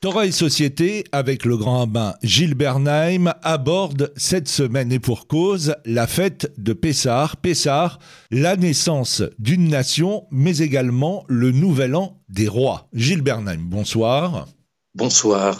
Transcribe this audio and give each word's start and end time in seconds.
Torah 0.00 0.26
et 0.26 0.30
Société, 0.30 1.02
avec 1.10 1.44
le 1.44 1.56
grand 1.56 1.80
rabbin 1.80 2.14
Gilles 2.22 2.54
Bernheim, 2.54 3.34
aborde 3.42 4.12
cette 4.14 4.46
semaine 4.46 4.92
et 4.92 5.00
pour 5.00 5.26
cause 5.26 5.74
la 5.84 6.06
fête 6.06 6.52
de 6.56 6.72
Pessah. 6.72 7.32
Pessah, 7.42 7.98
la 8.30 8.54
naissance 8.54 9.24
d'une 9.40 9.66
nation, 9.66 10.26
mais 10.30 10.58
également 10.58 11.24
le 11.26 11.50
nouvel 11.50 11.96
an 11.96 12.22
des 12.28 12.46
rois. 12.46 12.88
Gilles 12.92 13.22
Bernheim, 13.22 13.58
bonsoir. 13.62 14.46
Bonsoir. 14.94 15.58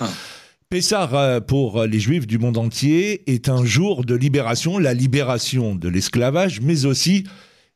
Pessah, 0.70 1.10
euh, 1.14 1.40
pour 1.40 1.82
les 1.82 1.98
Juifs 1.98 2.28
du 2.28 2.38
monde 2.38 2.58
entier, 2.58 3.28
est 3.28 3.48
un 3.48 3.64
jour 3.64 4.04
de 4.04 4.14
libération, 4.14 4.78
la 4.78 4.94
libération 4.94 5.74
de 5.74 5.88
l'esclavage, 5.88 6.60
mais 6.60 6.84
aussi, 6.84 7.24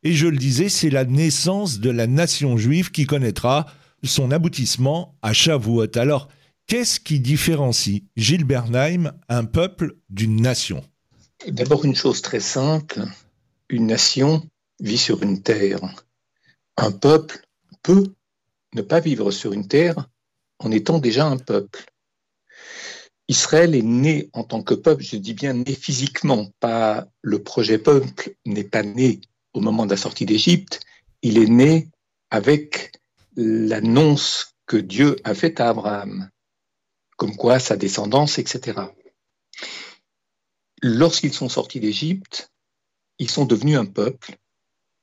et 0.05 0.13
je 0.13 0.29
le 0.29 0.37
disais, 0.37 0.69
c'est 0.69 0.91
la 0.91 1.05
naissance 1.05 1.81
de 1.81 1.91
la 1.91 2.07
nation 2.07 2.57
juive 2.57 2.93
qui 2.93 3.05
connaîtra 3.05 3.67
son 4.05 4.31
aboutissement 4.31 5.17
à 5.23 5.33
Shavuot. 5.33 5.99
Alors, 5.99 6.29
Qu'est-ce 6.73 7.01
qui 7.01 7.21
différencie 7.21 8.05
Gilles 8.17 8.47
Bernheim, 8.47 9.13
un 9.29 9.45
peuple 9.45 9.99
d'une 10.09 10.41
nation? 10.41 10.83
D'abord 11.47 11.85
une 11.85 11.95
chose 11.95 12.23
très 12.23 12.41
simple, 12.41 13.03
une 13.69 13.89
nation 13.89 14.43
vit 14.81 14.97
sur 14.97 15.23
une 15.23 15.43
terre. 15.43 15.81
Un 16.79 16.91
peuple 16.91 17.45
peut 17.83 18.15
ne 18.75 18.81
pas 18.81 19.01
vivre 19.01 19.31
sur 19.33 19.53
une 19.53 19.69
terre 19.69 20.09
en 20.61 20.71
étant 20.71 20.99
déjà 20.99 21.27
un 21.27 21.37
peuple. 21.37 21.85
Israël 23.29 23.75
est 23.75 23.83
né 23.83 24.31
en 24.33 24.43
tant 24.43 24.63
que 24.63 24.73
peuple, 24.73 25.05
je 25.05 25.17
dis 25.17 25.35
bien 25.35 25.53
né 25.53 25.75
physiquement, 25.75 26.49
pas 26.59 27.07
le 27.21 27.43
projet 27.43 27.77
peuple 27.77 28.35
n'est 28.47 28.65
pas 28.65 28.83
né 28.83 29.21
au 29.53 29.61
moment 29.61 29.85
de 29.85 29.91
la 29.91 29.99
sortie 29.99 30.25
d'Égypte, 30.25 30.81
il 31.21 31.37
est 31.37 31.51
né 31.51 31.91
avec 32.31 32.93
l'annonce 33.37 34.55
que 34.65 34.79
Dieu 34.79 35.17
a 35.25 35.35
faite 35.35 35.61
à 35.61 35.69
Abraham 35.69 36.31
comme 37.23 37.37
quoi 37.37 37.61
sa 37.61 37.77
descendance, 37.77 38.41
etc. 38.41 38.81
Lorsqu'ils 40.83 41.33
sont 41.33 41.49
sortis 41.49 41.79
d'Égypte, 41.79 42.51
ils 43.21 43.31
sont 43.31 43.45
devenus 43.45 43.79
un 43.79 43.85
peuple, 43.85 44.39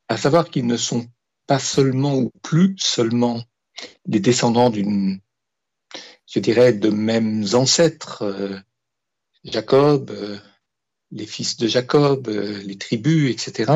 à 0.09 0.17
savoir 0.17 0.49
qu'ils 0.49 0.67
ne 0.67 0.75
sont 0.75 1.07
pas 1.47 1.59
seulement 1.59 2.17
ou 2.17 2.29
plus 2.41 2.75
seulement 2.77 3.41
des 4.05 4.19
descendants 4.19 4.69
d'une, 4.69 5.21
je 6.27 6.41
dirais, 6.41 6.73
de 6.73 6.89
mêmes 6.89 7.45
ancêtres, 7.53 8.23
euh, 8.23 8.59
Jacob, 9.45 10.11
euh, 10.11 10.37
les 11.11 11.25
fils 11.25 11.55
de 11.55 11.69
Jacob, 11.69 12.27
euh, 12.27 12.61
les 12.63 12.77
tribus, 12.77 13.31
etc. 13.31 13.71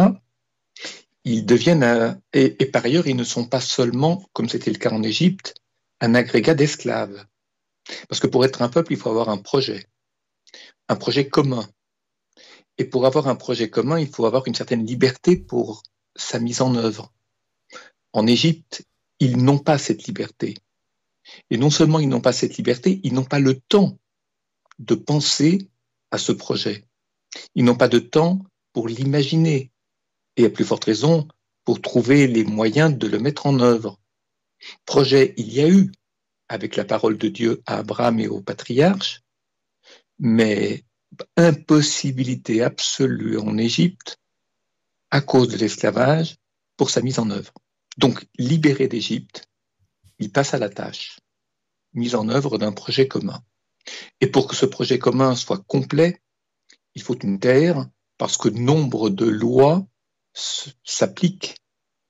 Ils 1.24 1.46
deviennent, 1.46 2.20
et 2.34 2.66
par 2.66 2.84
ailleurs, 2.84 3.08
ils 3.08 3.16
ne 3.16 3.24
sont 3.24 3.46
pas 3.46 3.62
seulement, 3.62 4.30
comme 4.34 4.50
c'était 4.50 4.72
le 4.72 4.80
cas 4.80 4.92
en 4.92 5.02
Égypte, 5.02 5.56
un 6.02 6.14
agrégat 6.14 6.56
d'esclaves. 6.56 7.26
Parce 8.08 8.20
que 8.20 8.28
pour 8.28 8.46
être 8.46 8.62
un 8.62 8.70
peuple, 8.70 8.94
il 8.94 8.98
faut 8.98 9.10
avoir 9.10 9.30
un 9.30 9.38
projet, 9.38 9.88
un 10.88 10.96
projet 10.96 11.28
commun. 11.28 11.68
Et 12.78 12.86
pour 12.86 13.06
avoir 13.06 13.28
un 13.28 13.36
projet 13.36 13.70
commun, 13.70 14.00
il 14.00 14.08
faut 14.08 14.26
avoir 14.26 14.48
une 14.48 14.56
certaine 14.56 14.86
liberté 14.86 15.38
pour 15.38 15.84
sa 16.16 16.40
mise 16.40 16.62
en 16.62 16.76
œuvre. 16.76 17.14
En 18.14 18.28
Égypte, 18.28 18.86
ils 19.20 19.38
n'ont 19.38 19.60
pas 19.60 19.78
cette 19.78 20.06
liberté. 20.06 20.56
Et 21.50 21.58
non 21.58 21.70
seulement 21.70 22.00
ils 22.00 22.10
n'ont 22.10 22.22
pas 22.22 22.34
cette 22.34 22.58
liberté, 22.58 23.00
ils 23.04 23.14
n'ont 23.14 23.24
pas 23.24 23.40
le 23.40 23.60
temps 23.60 23.98
de 24.80 24.96
penser 24.96 25.70
à 26.12 26.18
ce 26.18 26.32
projet. 26.32 26.86
Ils 27.56 27.64
n'ont 27.64 27.76
pas 27.76 27.88
de 27.88 28.00
temps 28.00 28.46
pour 28.74 28.88
l'imaginer. 28.88 29.72
Et 30.36 30.46
à 30.46 30.50
plus 30.50 30.66
forte 30.66 30.86
raison, 30.86 31.28
pour 31.64 31.82
trouver 31.82 32.28
les 32.28 32.44
moyens 32.44 32.96
de 32.98 33.08
le 33.08 33.20
mettre 33.20 33.46
en 33.46 33.60
œuvre. 33.60 34.00
Projet, 34.86 35.34
il 35.38 35.54
y 35.54 35.62
a 35.62 35.70
eu, 35.70 35.92
avec 36.54 36.76
la 36.76 36.86
parole 36.86 37.18
de 37.18 37.30
Dieu 37.30 37.64
à 37.66 37.78
Abraham 37.78 38.20
et 38.20 38.28
aux 38.28 38.40
patriarches, 38.40 39.24
mais 40.20 40.84
impossibilité 41.36 42.62
absolue 42.62 43.40
en 43.40 43.58
Égypte 43.58 44.20
à 45.10 45.20
cause 45.22 45.48
de 45.48 45.58
l'esclavage 45.58 46.36
pour 46.78 46.92
sa 46.92 47.02
mise 47.02 47.18
en 47.18 47.32
œuvre. 47.32 47.52
Donc, 47.98 48.28
libéré 48.38 48.88
d'Égypte, 48.88 49.50
il 50.20 50.32
passe 50.32 50.54
à 50.54 50.60
la 50.60 50.70
tâche, 50.70 51.20
mise 51.94 52.14
en 52.14 52.30
œuvre 52.30 52.60
d'un 52.60 52.72
projet 52.72 53.08
commun. 53.08 53.42
Et 54.22 54.28
pour 54.28 54.48
que 54.48 54.56
ce 54.56 54.68
projet 54.68 55.00
commun 55.00 55.36
soit 55.36 55.64
complet, 55.66 56.22
il 56.94 57.02
faut 57.02 57.18
une 57.18 57.40
terre, 57.40 57.88
parce 58.20 58.38
que 58.38 58.50
nombre 58.50 59.10
de 59.10 59.26
lois 59.26 59.88
s'appliquent, 60.84 61.56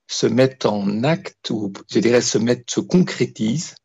se 0.09 0.28
mettent 0.28 0.66
en 0.66 1.06
acte, 1.06 1.50
ou 1.50 1.72
je 1.90 2.00
dirais 2.00 2.22
se 2.22 2.38
mettent, 2.38 2.69
se 2.69 2.81
concrétisent 2.81 3.75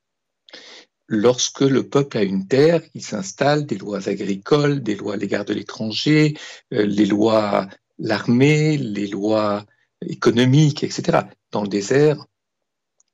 lorsque 1.09 1.63
le 1.63 1.89
peuple 1.89 2.19
a 2.19 2.23
une 2.23 2.47
terre, 2.47 2.83
il 2.95 3.03
s'installe 3.03 3.67
des 3.67 3.79
lois 3.79 4.09
agricoles, 4.09 4.83
des 4.83 4.95
lois 4.95 5.15
à 5.15 5.17
l'égard 5.17 5.45
de 5.45 5.55
l'étranger, 5.55 6.37
euh, 6.73 6.85
les 6.85 7.07
lois 7.07 7.69
l'armée, 7.99 8.77
les 8.77 9.09
lois 9.09 9.65
économiques, 10.03 10.85
etc. 10.85 11.21
Dans 11.51 11.63
le 11.63 11.69
désert, 11.69 12.25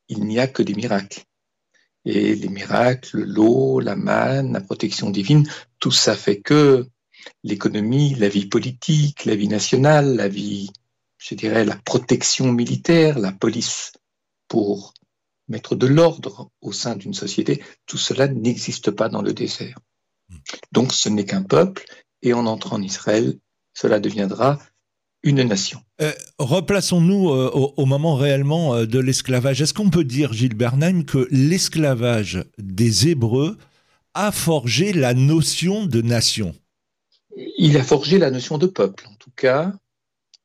il 0.09 0.25
n'y 0.25 0.39
a 0.39 0.47
que 0.47 0.63
des 0.63 0.75
miracles. 0.75 1.23
Et 2.05 2.35
les 2.35 2.49
miracles, 2.49 3.23
l'eau, 3.23 3.81
la 3.81 3.97
manne, 3.97 4.53
la 4.53 4.61
protection 4.61 5.09
divine, 5.09 5.49
tout 5.79 5.91
ça 5.91 6.15
fait 6.15 6.41
que 6.41 6.87
l'économie, 7.43 8.15
la 8.15 8.29
vie 8.29 8.47
politique, 8.47 9.25
la 9.25 9.37
vie 9.37 9.49
nationale, 9.49 10.17
la 10.17 10.29
vie, 10.29 10.71
je 11.17 11.35
dirais, 11.35 11.65
la 11.65 11.77
protection 11.77 12.53
militaire, 12.53 13.19
la 13.19 13.33
police 13.33 13.93
pour 14.49 14.93
mettre 15.49 15.75
de 15.77 15.87
l'ordre 15.87 16.51
au 16.61 16.73
sein 16.73 16.97
d'une 16.97 17.15
société, 17.15 17.63
tout 17.87 17.99
cela 17.99 18.29
n'existe 18.29 18.91
pas 18.91 19.09
dans 19.09 19.23
le 19.23 19.33
désert. 19.33 19.79
Donc 20.73 20.93
ce 20.93 21.09
n'est 21.09 21.25
qu'un 21.25 21.43
peuple, 21.43 21.85
et 22.23 22.33
en 22.33 22.47
entrant 22.47 22.77
en 22.77 22.83
Israël, 22.83 23.39
cela 23.75 24.01
deviendra 24.01 24.59
une 25.23 25.43
nation. 25.43 25.81
Euh, 26.01 26.13
replaçons-nous 26.39 27.31
euh, 27.31 27.51
au, 27.77 27.87
moment 27.87 28.15
réellement 28.15 28.75
euh, 28.75 28.87
de 28.87 28.99
l'esclavage. 28.99 29.61
Est-ce 29.63 29.75
qu'on 29.75 29.91
peut 29.91 30.05
dire, 30.05 30.33
Gilles 30.33 30.55
Bernheim, 30.55 31.05
que 31.05 31.27
l'esclavage 31.31 32.45
des 32.59 33.09
Hébreux 33.09 33.57
a 34.13 34.33
forgé 34.33 34.93
la 34.93 35.15
notion 35.15 35.87
de 35.87 36.03
nation? 36.03 36.55
Il 37.57 37.77
a 37.77 37.83
forgé 37.83 38.19
la 38.19 38.31
notion 38.31 38.59
de 38.59 38.67
peuple, 38.67 39.07
en 39.11 39.15
tout 39.15 39.33
cas. 39.35 39.73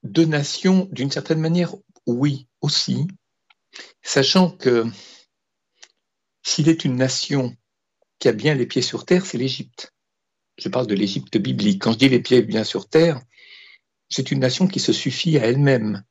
De 0.03 0.23
nation, 0.23 0.87
d'une 0.91 1.11
certaine 1.11 1.39
manière, 1.39 1.75
oui, 2.07 2.47
aussi, 2.61 3.05
sachant 4.01 4.51
que 4.51 4.85
s'il 6.43 6.69
est 6.69 6.85
une 6.85 6.95
nation 6.95 7.55
qui 8.19 8.27
a 8.27 8.33
bien 8.33 8.55
les 8.55 8.65
pieds 8.65 8.81
sur 8.81 9.05
terre, 9.05 9.25
c'est 9.25 9.37
l'Égypte. 9.37 9.93
Je 10.57 10.69
parle 10.69 10.87
de 10.87 10.95
l'Égypte 10.95 11.37
biblique. 11.37 11.81
Quand 11.81 11.93
je 11.93 11.97
dis 11.97 12.09
les 12.09 12.21
pieds 12.21 12.41
bien 12.41 12.63
sur 12.63 12.89
terre, 12.89 13.21
c'est 14.09 14.31
une 14.31 14.39
nation 14.39 14.67
qui 14.67 14.79
se 14.79 14.91
suffit 14.91 15.37
à 15.37 15.45
elle-même. 15.45 16.03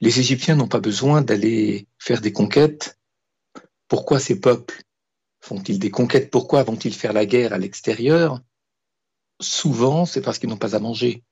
Les 0.00 0.18
Égyptiens 0.18 0.56
n'ont 0.56 0.68
pas 0.68 0.80
besoin 0.80 1.22
d'aller 1.22 1.86
faire 1.98 2.20
des 2.20 2.32
conquêtes. 2.32 2.98
Pourquoi 3.88 4.18
ces 4.18 4.40
peuples 4.40 4.82
font-ils 5.40 5.78
des 5.78 5.90
conquêtes? 5.90 6.30
Pourquoi 6.30 6.64
vont-ils 6.64 6.94
faire 6.94 7.12
la 7.12 7.24
guerre 7.24 7.52
à 7.52 7.58
l'extérieur? 7.58 8.40
Souvent, 9.40 10.06
c'est 10.06 10.22
parce 10.22 10.38
qu'ils 10.38 10.48
n'ont 10.48 10.56
pas 10.56 10.74
à 10.74 10.80
manger, 10.80 11.22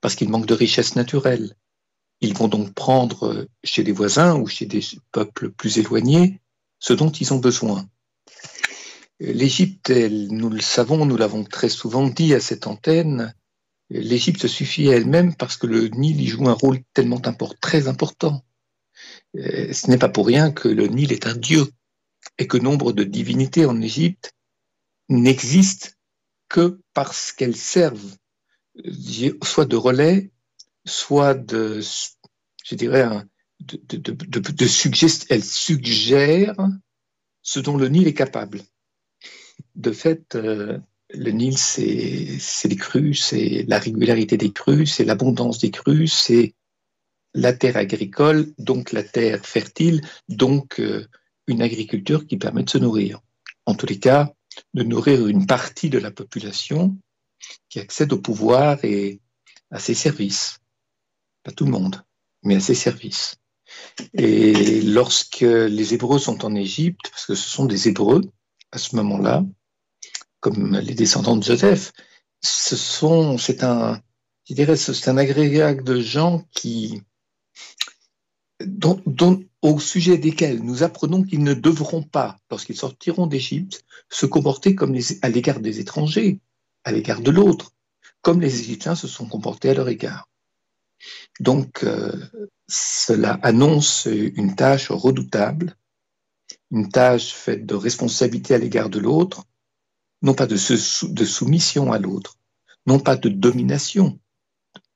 parce 0.00 0.14
qu'ils 0.14 0.28
manquent 0.28 0.46
de 0.46 0.54
richesses 0.54 0.96
naturelles, 0.96 1.56
ils 2.20 2.34
vont 2.34 2.48
donc 2.48 2.74
prendre 2.74 3.46
chez 3.62 3.84
des 3.84 3.92
voisins 3.92 4.36
ou 4.36 4.46
chez 4.46 4.66
des 4.66 4.80
peuples 5.12 5.50
plus 5.50 5.78
éloignés 5.78 6.40
ce 6.80 6.92
dont 6.92 7.10
ils 7.10 7.32
ont 7.32 7.38
besoin. 7.38 7.88
L'Égypte, 9.20 9.90
nous 9.90 10.48
le 10.48 10.60
savons, 10.60 11.04
nous 11.04 11.16
l'avons 11.16 11.44
très 11.44 11.68
souvent 11.68 12.08
dit 12.08 12.34
à 12.34 12.40
cette 12.40 12.66
antenne, 12.66 13.34
l'Égypte 13.90 14.42
se 14.42 14.48
suffit 14.48 14.90
à 14.90 14.96
elle-même 14.96 15.34
parce 15.34 15.56
que 15.56 15.66
le 15.66 15.88
Nil 15.88 16.20
y 16.20 16.26
joue 16.28 16.48
un 16.48 16.52
rôle 16.52 16.80
tellement 16.94 17.20
très 17.60 17.88
important. 17.88 18.44
Euh, 19.36 19.72
ce 19.72 19.90
n'est 19.90 19.98
pas 19.98 20.08
pour 20.08 20.26
rien 20.26 20.52
que 20.52 20.68
le 20.68 20.86
Nil 20.86 21.12
est 21.12 21.26
un 21.26 21.34
dieu 21.34 21.66
et 22.38 22.46
que 22.46 22.58
nombre 22.58 22.92
de 22.92 23.04
divinités 23.04 23.66
en 23.66 23.80
Égypte 23.80 24.34
n'existent 25.08 25.90
que 26.48 26.80
parce 26.94 27.32
qu'elles 27.32 27.56
servent 27.56 28.16
soit 29.42 29.64
de 29.64 29.76
relais, 29.76 30.30
soit 30.84 31.34
de, 31.34 31.80
je 32.68 32.74
dirais, 32.74 33.08
de, 33.60 33.80
de, 33.88 34.12
de, 34.12 34.40
de 34.40 35.24
elle 35.30 35.44
suggère 35.44 36.56
ce 37.42 37.60
dont 37.60 37.78
le 37.78 37.88
Nil 37.88 38.06
est 38.06 38.14
capable. 38.14 38.60
De 39.74 39.90
fait, 39.90 40.34
euh, 40.34 40.78
le 41.14 41.30
Nil, 41.30 41.56
c'est 41.56 42.68
les 42.68 42.76
crues, 42.76 43.14
c'est 43.14 43.64
la 43.66 43.78
régularité 43.78 44.36
des 44.36 44.52
crues, 44.52 44.86
c'est 44.86 45.06
l'abondance 45.06 45.58
des 45.58 45.70
crues, 45.70 46.08
c'est 46.08 46.54
la 47.32 47.54
terre 47.54 47.78
agricole, 47.78 48.52
donc 48.58 48.92
la 48.92 49.02
terre 49.02 49.44
fertile, 49.46 50.02
donc 50.28 50.78
euh, 50.78 51.06
une 51.46 51.62
agriculture 51.62 52.26
qui 52.26 52.36
permet 52.36 52.64
de 52.64 52.70
se 52.70 52.78
nourrir. 52.78 53.20
En 53.64 53.74
tous 53.74 53.86
les 53.86 53.98
cas, 53.98 54.34
de 54.74 54.82
nourrir 54.82 55.26
une 55.26 55.46
partie 55.46 55.88
de 55.88 55.98
la 55.98 56.10
population 56.10 56.98
qui 57.70 57.80
accède 57.80 58.12
au 58.12 58.18
pouvoir 58.18 58.84
et 58.84 59.20
à 59.70 59.78
ses 59.78 59.94
services 59.94 60.58
pas 61.42 61.52
tout 61.52 61.64
le 61.64 61.70
monde, 61.70 62.02
mais 62.48 62.56
à 62.56 62.60
ses 62.60 62.74
services. 62.74 63.36
Et 64.14 64.80
lorsque 64.80 65.40
les 65.40 65.94
Hébreux 65.94 66.18
sont 66.18 66.44
en 66.44 66.54
Égypte, 66.54 67.10
parce 67.10 67.26
que 67.26 67.34
ce 67.34 67.48
sont 67.48 67.66
des 67.66 67.88
Hébreux, 67.88 68.22
à 68.72 68.78
ce 68.78 68.96
moment-là, 68.96 69.44
comme 70.40 70.78
les 70.78 70.94
descendants 70.94 71.36
de 71.36 71.44
Joseph, 71.44 71.92
ce 72.42 72.76
sont, 72.76 73.36
c'est 73.38 73.62
un, 73.62 74.00
c'est 74.46 75.08
un 75.08 75.16
agrégat 75.18 75.74
de 75.74 76.00
gens 76.00 76.44
qui, 76.52 77.02
dont, 78.64 79.44
au 79.60 79.78
sujet 79.78 80.16
desquels 80.16 80.62
nous 80.62 80.82
apprenons 80.82 81.22
qu'ils 81.22 81.42
ne 81.42 81.54
devront 81.54 82.02
pas, 82.02 82.38
lorsqu'ils 82.50 82.76
sortiront 82.76 83.26
d'Égypte, 83.26 83.84
se 84.10 84.26
comporter 84.26 84.74
comme 84.74 84.96
à 85.22 85.28
l'égard 85.28 85.60
des 85.60 85.80
étrangers, 85.80 86.40
à 86.84 86.92
l'égard 86.92 87.20
de 87.20 87.30
l'autre, 87.30 87.72
comme 88.22 88.40
les 88.40 88.60
Égyptiens 88.60 88.94
se 88.94 89.08
sont 89.08 89.26
comportés 89.26 89.70
à 89.70 89.74
leur 89.74 89.88
égard. 89.88 90.28
Donc, 91.40 91.84
euh, 91.84 92.12
cela 92.68 93.38
annonce 93.42 94.06
une 94.06 94.54
tâche 94.54 94.90
redoutable, 94.90 95.76
une 96.70 96.88
tâche 96.88 97.32
faite 97.32 97.66
de 97.66 97.74
responsabilité 97.74 98.54
à 98.54 98.58
l'égard 98.58 98.90
de 98.90 98.98
l'autre, 98.98 99.44
non 100.22 100.34
pas 100.34 100.46
de, 100.46 100.56
soumission 100.56 101.92
à 101.92 101.98
l'autre, 101.98 102.36
non 102.86 102.98
pas 102.98 103.16
de 103.16 103.28
domination 103.28 104.18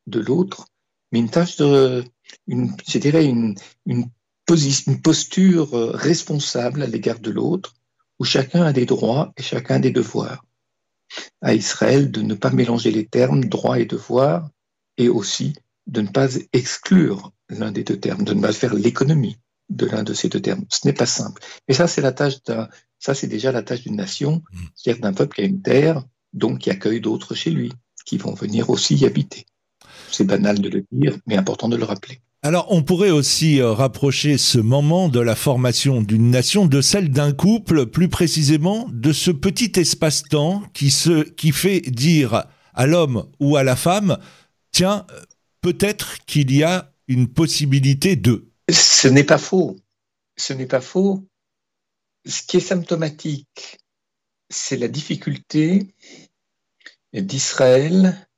de 0.07 0.21
l'autre, 0.21 0.67
mais 1.13 1.21
une 1.21 1.31
tâche 1.31 1.57
de, 1.57 2.05
une, 2.47 2.75
je 2.89 2.99
dirais, 2.99 3.25
une, 3.25 3.55
une, 3.87 4.07
posture 5.03 5.73
euh, 5.73 5.93
responsable 5.95 6.83
à 6.83 6.87
l'égard 6.87 7.21
de 7.21 7.31
l'autre, 7.31 7.73
où 8.19 8.25
chacun 8.25 8.65
a 8.65 8.73
des 8.75 8.85
droits 8.85 9.33
et 9.39 9.43
chacun 9.43 9.81
des 9.81 9.93
devoirs. 9.93 10.45
À 11.41 11.55
Israël 11.55 12.11
de 12.11 12.21
ne 12.21 12.35
pas 12.35 12.51
mélanger 12.51 12.91
les 12.91 13.07
termes 13.07 13.45
droit 13.45 13.81
et 13.81 13.87
devoir, 13.87 14.51
et 14.99 15.09
aussi 15.09 15.55
de 15.87 16.01
ne 16.01 16.09
pas 16.09 16.29
exclure 16.53 17.33
l'un 17.49 17.73
des 17.73 17.85
deux 17.85 17.99
termes, 17.99 18.25
de 18.25 18.35
ne 18.35 18.41
pas 18.41 18.53
faire 18.53 18.75
l'économie 18.75 19.39
de 19.69 19.87
l'un 19.87 20.03
de 20.03 20.15
ces 20.15 20.29
deux 20.29 20.41
termes. 20.41 20.65
Ce 20.71 20.87
n'est 20.87 20.93
pas 20.93 21.07
simple. 21.07 21.43
Et 21.69 21.73
ça, 21.73 21.87
c'est 21.87 22.03
la 22.03 22.13
tâche 22.13 22.43
d'un, 22.45 22.69
ça, 22.99 23.15
c'est 23.15 23.27
déjà 23.27 23.53
la 23.53 23.63
tâche 23.63 23.83
d'une 23.83 23.97
nation, 23.97 24.43
mmh. 24.53 24.59
c'est-à-dire 24.75 25.03
d'un 25.03 25.13
peuple 25.13 25.37
qui 25.37 25.43
a 25.43 25.45
une 25.45 25.63
terre, 25.63 26.05
donc 26.33 26.61
qui 26.61 26.71
accueille 26.71 27.01
d'autres 27.01 27.35
chez 27.35 27.51
lui, 27.51 27.73
qui 28.07 28.17
vont 28.17 28.35
venir 28.35 28.71
aussi 28.71 28.95
y 28.95 29.07
habiter. 29.07 29.47
C'est 30.11 30.25
banal 30.25 30.61
de 30.61 30.69
le 30.69 30.85
dire, 30.93 31.17
mais 31.27 31.37
important 31.37 31.69
de 31.69 31.77
le 31.77 31.85
rappeler. 31.85 32.21
Alors, 32.45 32.67
on 32.71 32.83
pourrait 32.83 33.11
aussi 33.11 33.61
euh, 33.61 33.73
rapprocher 33.73 34.37
ce 34.37 34.59
moment 34.59 35.09
de 35.09 35.21
la 35.21 35.37
formation 35.37 36.03
d'une 36.03 36.31
nation 36.31 36.67
de 36.67 36.81
celle 36.81 37.11
d'un 37.11 37.33
couple, 37.33 37.87
plus 37.87 38.09
précisément 38.09 38.89
de 38.93 39.13
ce 39.13 39.31
petit 39.31 39.73
espace-temps 39.77 40.63
qui, 40.75 40.91
se, 40.91 41.23
qui 41.23 41.53
fait 41.53 41.81
dire 41.81 42.45
à 42.75 42.87
l'homme 42.87 43.27
ou 43.39 43.57
à 43.57 43.63
la 43.63 43.77
femme, 43.77 44.19
tiens, 44.73 45.07
peut-être 45.63 46.23
qu'il 46.27 46.55
y 46.55 46.63
a 46.63 46.93
une 47.09 47.29
possibilité 47.29 48.17
de. 48.17 48.51
Ce 48.71 49.09
n'est 49.09 49.25
pas 49.25 49.39
faux. 49.39 49.77
Ce 50.37 50.53
n'est 50.53 50.67
pas 50.67 50.81
faux. 50.81 51.27
Ce 52.27 52.43
qui 52.43 52.59
est 52.59 52.61
symptomatique, 52.61 53.79
c'est 54.51 54.77
la 54.77 54.89
difficulté 54.89 55.89
d'Israël, 57.15 58.29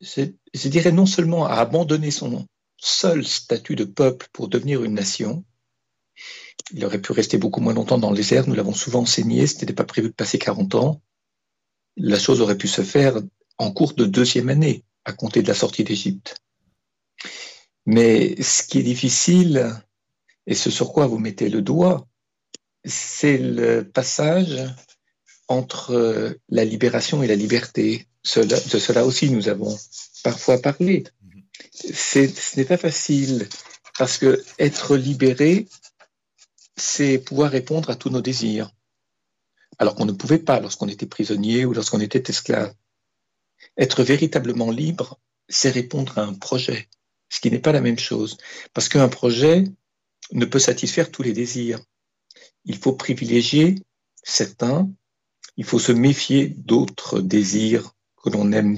je 0.00 0.68
dirais 0.68 0.92
non 0.92 1.06
seulement 1.06 1.46
à 1.46 1.54
abandonner 1.54 2.10
son 2.10 2.46
seul 2.76 3.24
statut 3.24 3.76
de 3.76 3.84
peuple 3.84 4.28
pour 4.32 4.48
devenir 4.48 4.84
une 4.84 4.94
nation, 4.94 5.44
il 6.72 6.84
aurait 6.84 7.00
pu 7.00 7.12
rester 7.12 7.38
beaucoup 7.38 7.60
moins 7.60 7.74
longtemps 7.74 7.98
dans 7.98 8.12
les 8.12 8.34
airs, 8.34 8.46
nous 8.46 8.54
l'avons 8.54 8.74
souvent 8.74 9.00
enseigné, 9.00 9.46
ce 9.46 9.58
n'était 9.58 9.72
pas 9.72 9.84
prévu 9.84 10.08
de 10.08 10.14
passer 10.14 10.38
40 10.38 10.74
ans. 10.76 11.02
La 11.96 12.18
chose 12.18 12.40
aurait 12.40 12.58
pu 12.58 12.68
se 12.68 12.82
faire 12.82 13.20
en 13.58 13.72
cours 13.72 13.94
de 13.94 14.04
deuxième 14.04 14.48
année, 14.48 14.84
à 15.04 15.12
compter 15.12 15.42
de 15.42 15.48
la 15.48 15.54
sortie 15.54 15.84
d'Égypte. 15.84 16.36
Mais 17.86 18.40
ce 18.42 18.62
qui 18.62 18.78
est 18.78 18.82
difficile, 18.82 19.74
et 20.46 20.54
ce 20.54 20.70
sur 20.70 20.92
quoi 20.92 21.06
vous 21.06 21.18
mettez 21.18 21.48
le 21.48 21.62
doigt, 21.62 22.06
c'est 22.84 23.38
le 23.38 23.88
passage 23.88 24.64
entre 25.48 26.36
la 26.48 26.64
libération 26.64 27.22
et 27.22 27.26
la 27.26 27.34
liberté. 27.34 28.06
de 28.36 28.78
cela 28.78 29.04
aussi, 29.04 29.30
nous 29.30 29.48
avons 29.48 29.76
parfois 30.22 30.58
parlé. 30.58 31.04
ce 31.74 32.56
n'est 32.56 32.64
pas 32.64 32.76
facile 32.76 33.48
parce 33.98 34.16
que 34.16 34.42
être 34.58 34.96
libéré, 34.96 35.68
c'est 36.76 37.18
pouvoir 37.18 37.50
répondre 37.50 37.90
à 37.90 37.96
tous 37.96 38.10
nos 38.10 38.22
désirs, 38.22 38.70
alors 39.78 39.94
qu'on 39.94 40.06
ne 40.06 40.12
pouvait 40.12 40.38
pas 40.38 40.60
lorsqu'on 40.60 40.88
était 40.88 41.06
prisonnier 41.06 41.64
ou 41.64 41.72
lorsqu'on 41.74 42.00
était 42.00 42.22
esclave. 42.30 42.74
Être 43.76 44.02
véritablement 44.02 44.70
libre, 44.70 45.20
c'est 45.48 45.70
répondre 45.70 46.18
à 46.18 46.22
un 46.22 46.34
projet, 46.34 46.88
ce 47.28 47.40
qui 47.40 47.50
n'est 47.50 47.58
pas 47.58 47.72
la 47.72 47.80
même 47.80 47.98
chose, 47.98 48.38
parce 48.74 48.88
qu'un 48.88 49.08
projet 49.08 49.64
ne 50.32 50.44
peut 50.44 50.58
satisfaire 50.58 51.10
tous 51.10 51.22
les 51.22 51.32
désirs. 51.32 51.80
Il 52.64 52.76
faut 52.76 52.92
privilégier 52.92 53.76
certains, 54.22 54.90
il 55.56 55.64
faut 55.64 55.78
se 55.78 55.92
méfier 55.92 56.48
d'autres 56.48 57.20
désirs 57.20 57.94
que 58.22 58.30
l'on 58.30 58.52
aime 58.52 58.76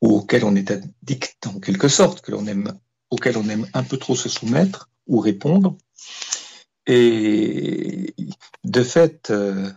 ou 0.00 0.16
auxquels 0.16 0.44
on 0.44 0.54
est 0.54 0.70
addict 0.70 1.46
en 1.46 1.60
quelque 1.60 1.88
sorte, 1.88 2.22
que 2.22 2.32
l'on 2.32 2.46
aime, 2.46 2.78
auxquels 3.10 3.36
on 3.36 3.48
aime 3.48 3.68
un 3.74 3.82
peu 3.82 3.98
trop 3.98 4.16
se 4.16 4.28
soumettre 4.28 4.88
ou 5.06 5.18
répondre. 5.20 5.76
Et 6.86 8.14
de 8.64 8.82
fait, 8.82 9.30
euh, 9.30 9.70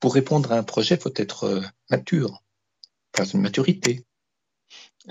pour 0.00 0.14
répondre 0.14 0.52
à 0.52 0.58
un 0.58 0.62
projet, 0.62 0.96
il 0.96 1.00
faut 1.00 1.12
être 1.16 1.44
euh, 1.44 1.62
une 3.22 3.40
maturité. 3.40 4.04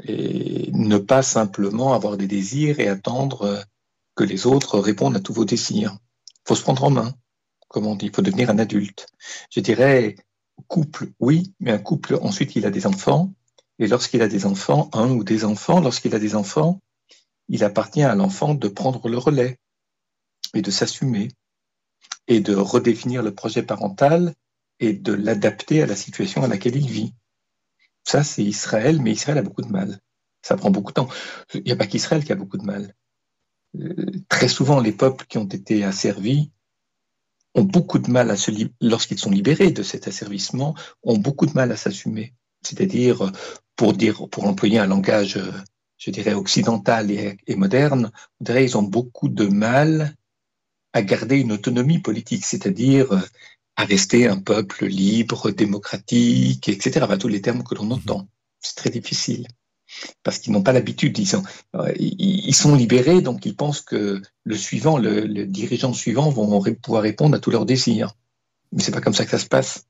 Et 0.03 0.71
ne 0.73 0.97
pas 0.97 1.21
simplement 1.21 1.93
avoir 1.93 2.17
des 2.17 2.27
désirs 2.27 2.79
et 2.79 2.87
attendre 2.87 3.63
que 4.15 4.23
les 4.23 4.45
autres 4.45 4.79
répondent 4.79 5.15
à 5.15 5.19
tous 5.19 5.33
vos 5.33 5.45
désirs. 5.45 5.97
Il 6.27 6.47
faut 6.47 6.55
se 6.55 6.63
prendre 6.63 6.83
en 6.83 6.89
main, 6.89 7.13
comme 7.67 7.87
on 7.87 7.95
dit, 7.95 8.07
il 8.07 8.15
faut 8.15 8.21
devenir 8.21 8.49
un 8.49 8.59
adulte. 8.59 9.07
Je 9.51 9.59
dirais, 9.59 10.15
couple, 10.67 11.11
oui, 11.19 11.53
mais 11.59 11.71
un 11.71 11.79
couple, 11.79 12.19
ensuite, 12.21 12.55
il 12.55 12.65
a 12.65 12.71
des 12.71 12.85
enfants. 12.85 13.33
Et 13.79 13.87
lorsqu'il 13.87 14.21
a 14.21 14.27
des 14.27 14.45
enfants, 14.45 14.89
un 14.93 15.09
ou 15.11 15.23
des 15.23 15.45
enfants, 15.45 15.79
lorsqu'il 15.79 16.13
a 16.13 16.19
des 16.19 16.35
enfants, 16.35 16.79
il 17.49 17.63
appartient 17.63 18.03
à 18.03 18.15
l'enfant 18.15 18.53
de 18.53 18.67
prendre 18.67 19.09
le 19.09 19.17
relais 19.17 19.57
et 20.53 20.61
de 20.61 20.71
s'assumer 20.71 21.29
et 22.27 22.39
de 22.39 22.55
redéfinir 22.55 23.23
le 23.23 23.33
projet 23.33 23.63
parental 23.63 24.33
et 24.79 24.93
de 24.93 25.13
l'adapter 25.13 25.81
à 25.81 25.85
la 25.85 25.95
situation 25.95 26.43
à 26.43 26.47
laquelle 26.47 26.75
il 26.75 26.89
vit. 26.89 27.13
Ça, 28.03 28.23
c'est 28.23 28.43
Israël, 28.43 29.01
mais 29.01 29.11
Israël 29.11 29.37
a 29.37 29.41
beaucoup 29.41 29.61
de 29.61 29.71
mal. 29.71 29.99
Ça 30.41 30.57
prend 30.57 30.71
beaucoup 30.71 30.91
de 30.91 30.95
temps. 30.95 31.09
Il 31.53 31.63
n'y 31.63 31.71
a 31.71 31.75
pas 31.75 31.87
qu'Israël 31.87 32.23
qui 32.23 32.31
a 32.31 32.35
beaucoup 32.35 32.57
de 32.57 32.65
mal. 32.65 32.93
Euh, 33.79 34.11
très 34.29 34.49
souvent, 34.49 34.79
les 34.79 34.91
peuples 34.91 35.25
qui 35.25 35.37
ont 35.37 35.47
été 35.47 35.83
asservis 35.83 36.51
ont 37.55 37.63
beaucoup 37.63 37.99
de 37.99 38.11
mal 38.11 38.29
à 38.29 38.35
se 38.35 38.51
lorsqu'ils 38.81 39.19
sont 39.19 39.31
libérés 39.31 39.71
de 39.71 39.83
cet 39.83 40.07
asservissement, 40.07 40.75
ont 41.03 41.17
beaucoup 41.17 41.45
de 41.45 41.53
mal 41.53 41.71
à 41.71 41.77
s'assumer. 41.77 42.33
C'est-à-dire, 42.61 43.31
pour 43.75 43.93
dire, 43.93 44.27
pour 44.29 44.45
employer 44.45 44.79
un 44.79 44.87
langage, 44.87 45.39
je 45.97 46.11
dirais, 46.11 46.33
occidental 46.33 47.11
et, 47.11 47.37
et 47.47 47.55
moderne, 47.55 48.11
on 48.39 48.43
dirait 48.43 48.65
ils 48.65 48.77
ont 48.77 48.83
beaucoup 48.83 49.29
de 49.29 49.45
mal 49.45 50.15
à 50.93 51.01
garder 51.01 51.39
une 51.39 51.51
autonomie 51.51 51.99
politique, 51.99 52.45
c'est-à-dire 52.45 53.23
à 53.75 53.85
rester 53.85 54.27
un 54.27 54.39
peuple 54.39 54.85
libre, 54.85 55.51
démocratique, 55.51 56.69
etc. 56.69 57.01
Enfin, 57.03 57.17
tous 57.17 57.27
les 57.27 57.41
termes 57.41 57.63
que 57.63 57.75
l'on 57.75 57.91
entend. 57.91 58.27
C'est 58.59 58.75
très 58.75 58.89
difficile 58.89 59.47
parce 60.23 60.39
qu'ils 60.39 60.53
n'ont 60.53 60.63
pas 60.63 60.73
l'habitude. 60.73 61.17
Ils 61.17 61.27
sont, 61.27 61.43
euh, 61.75 61.93
ils 61.97 62.55
sont 62.55 62.75
libérés, 62.75 63.21
donc 63.21 63.45
ils 63.45 63.55
pensent 63.55 63.81
que 63.81 64.21
le 64.43 64.55
suivant, 64.55 64.97
le, 64.97 65.45
dirigeant 65.45 65.93
suivant, 65.93 66.29
vont 66.29 66.63
pouvoir 66.81 67.03
répondre 67.03 67.35
à 67.35 67.39
tous 67.39 67.51
leurs 67.51 67.65
désirs. 67.65 68.15
Mais 68.71 68.81
c'est 68.81 68.91
pas 68.91 69.01
comme 69.01 69.13
ça 69.13 69.25
que 69.25 69.31
ça 69.31 69.39
se 69.39 69.47
passe. 69.47 69.85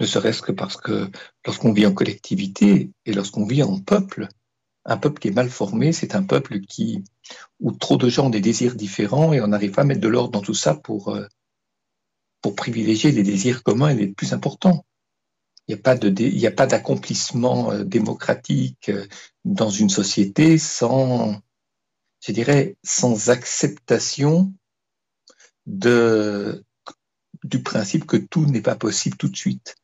Ne 0.00 0.06
serait-ce 0.06 0.42
que 0.42 0.52
parce 0.52 0.76
que 0.76 1.10
lorsqu'on 1.46 1.72
vit 1.72 1.86
en 1.86 1.92
collectivité 1.92 2.90
et 3.06 3.12
lorsqu'on 3.12 3.46
vit 3.46 3.62
en 3.62 3.80
peuple, 3.80 4.28
un 4.84 4.98
peuple 4.98 5.20
qui 5.20 5.28
est 5.28 5.34
mal 5.34 5.48
formé, 5.48 5.92
c'est 5.92 6.14
un 6.14 6.22
peuple 6.22 6.60
qui 6.60 7.02
où 7.60 7.72
trop 7.72 7.96
de 7.96 8.08
gens 8.08 8.26
ont 8.26 8.30
des 8.30 8.42
désirs 8.42 8.74
différents 8.74 9.32
et 9.32 9.40
on 9.40 9.46
n'arrive 9.46 9.70
pas 9.70 9.82
à 9.82 9.84
mettre 9.84 10.02
de 10.02 10.08
l'ordre 10.08 10.32
dans 10.32 10.42
tout 10.42 10.54
ça 10.54 10.74
pour 10.74 11.08
euh, 11.08 11.26
pour 12.44 12.54
privilégier 12.54 13.10
les 13.10 13.22
désirs 13.22 13.62
communs 13.62 13.94
les 13.94 14.08
plus 14.08 14.34
importants. 14.34 14.84
Il 15.66 15.78
n'y 15.78 16.46
a 16.46 16.50
pas 16.50 16.66
d'accomplissement 16.66 17.72
euh, 17.72 17.84
démocratique 17.84 18.90
euh, 18.90 19.06
dans 19.46 19.70
une 19.70 19.88
société 19.88 20.58
sans, 20.58 21.40
je 22.20 22.32
dirais, 22.32 22.76
sans 22.84 23.30
acceptation 23.30 24.52
du 25.64 27.62
principe 27.62 28.04
que 28.04 28.18
tout 28.18 28.44
n'est 28.44 28.60
pas 28.60 28.76
possible 28.76 29.16
tout 29.16 29.28
de 29.28 29.36
suite. 29.36 29.76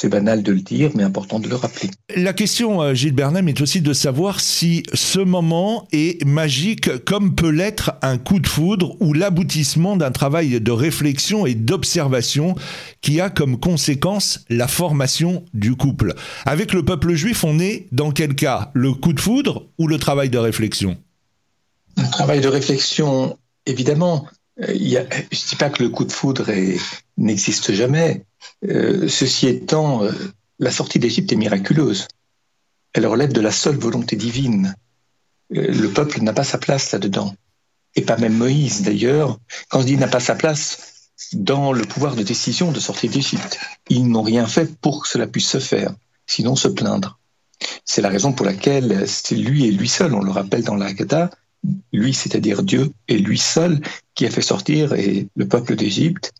C'est 0.00 0.08
banal 0.08 0.42
de 0.42 0.52
le 0.52 0.60
dire, 0.60 0.90
mais 0.94 1.02
important 1.02 1.40
de 1.40 1.48
le 1.48 1.56
rappeler. 1.56 1.90
La 2.14 2.32
question, 2.32 2.80
euh, 2.80 2.94
Gilles 2.94 3.14
Bernheim, 3.14 3.48
est 3.48 3.60
aussi 3.60 3.80
de 3.80 3.92
savoir 3.92 4.40
si 4.40 4.84
ce 4.94 5.18
moment 5.18 5.88
est 5.90 6.24
magique 6.24 7.04
comme 7.04 7.34
peut 7.34 7.50
l'être 7.50 7.92
un 8.02 8.16
coup 8.16 8.38
de 8.38 8.46
foudre 8.46 8.96
ou 9.00 9.12
l'aboutissement 9.12 9.96
d'un 9.96 10.12
travail 10.12 10.60
de 10.60 10.70
réflexion 10.70 11.46
et 11.46 11.54
d'observation 11.54 12.54
qui 13.00 13.20
a 13.20 13.28
comme 13.28 13.58
conséquence 13.58 14.44
la 14.48 14.68
formation 14.68 15.44
du 15.52 15.74
couple. 15.74 16.14
Avec 16.46 16.72
le 16.72 16.84
peuple 16.84 17.14
juif, 17.14 17.42
on 17.42 17.58
est 17.58 17.88
dans 17.90 18.12
quel 18.12 18.36
cas 18.36 18.70
Le 18.74 18.92
coup 18.94 19.12
de 19.12 19.20
foudre 19.20 19.66
ou 19.78 19.88
le 19.88 19.98
travail 19.98 20.30
de 20.30 20.38
réflexion? 20.38 20.96
Un 21.96 22.06
travail 22.06 22.40
de 22.40 22.48
réflexion, 22.48 23.36
évidemment. 23.66 24.28
Je 24.58 24.72
ne 24.72 25.48
dis 25.48 25.56
pas 25.56 25.70
que 25.70 25.82
le 25.82 25.88
coup 25.88 26.04
de 26.04 26.12
foudre 26.12 26.50
n'existe 27.16 27.72
jamais. 27.72 28.24
ceci 28.62 29.46
étant, 29.46 30.02
la 30.58 30.70
sortie 30.70 30.98
d'Égypte 30.98 31.32
est 31.32 31.36
miraculeuse. 31.36 32.08
Elle 32.92 33.06
relève 33.06 33.32
de 33.32 33.40
la 33.40 33.52
seule 33.52 33.76
volonté 33.76 34.16
divine. 34.16 34.74
le 35.50 35.88
peuple 35.88 36.20
n'a 36.22 36.32
pas 36.32 36.44
sa 36.44 36.58
place 36.58 36.92
là-dedans. 36.92 37.34
Et 37.94 38.02
pas 38.02 38.16
même 38.16 38.36
Moïse, 38.36 38.82
d'ailleurs. 38.82 39.38
Quand 39.68 39.80
je 39.80 39.86
dis 39.86 39.96
n'a 39.96 40.08
pas 40.08 40.20
sa 40.20 40.34
place, 40.34 40.98
dans 41.32 41.72
le 41.72 41.84
pouvoir 41.84 42.14
de 42.14 42.22
décision 42.22 42.72
de 42.72 42.80
sortir 42.80 43.10
d'Égypte. 43.10 43.58
Ils 43.88 44.08
n'ont 44.08 44.22
rien 44.22 44.46
fait 44.46 44.78
pour 44.80 45.02
que 45.02 45.08
cela 45.08 45.26
puisse 45.26 45.48
se 45.48 45.58
faire, 45.58 45.94
sinon 46.26 46.56
se 46.56 46.68
plaindre. 46.68 47.18
C'est 47.84 48.02
la 48.02 48.08
raison 48.08 48.32
pour 48.32 48.46
laquelle 48.46 49.08
c'est 49.08 49.34
lui 49.34 49.66
et 49.66 49.72
lui 49.72 49.88
seul, 49.88 50.14
on 50.14 50.22
le 50.22 50.30
rappelle 50.30 50.62
dans 50.62 50.76
l'Agada, 50.76 51.30
lui, 51.92 52.14
c'est-à-dire 52.14 52.62
Dieu, 52.62 52.92
et 53.08 53.18
lui 53.18 53.38
seul 53.38 53.80
qui 54.14 54.26
a 54.26 54.30
fait 54.30 54.42
sortir 54.42 54.94
le 54.94 55.48
peuple 55.48 55.76
d'Égypte. 55.76 56.32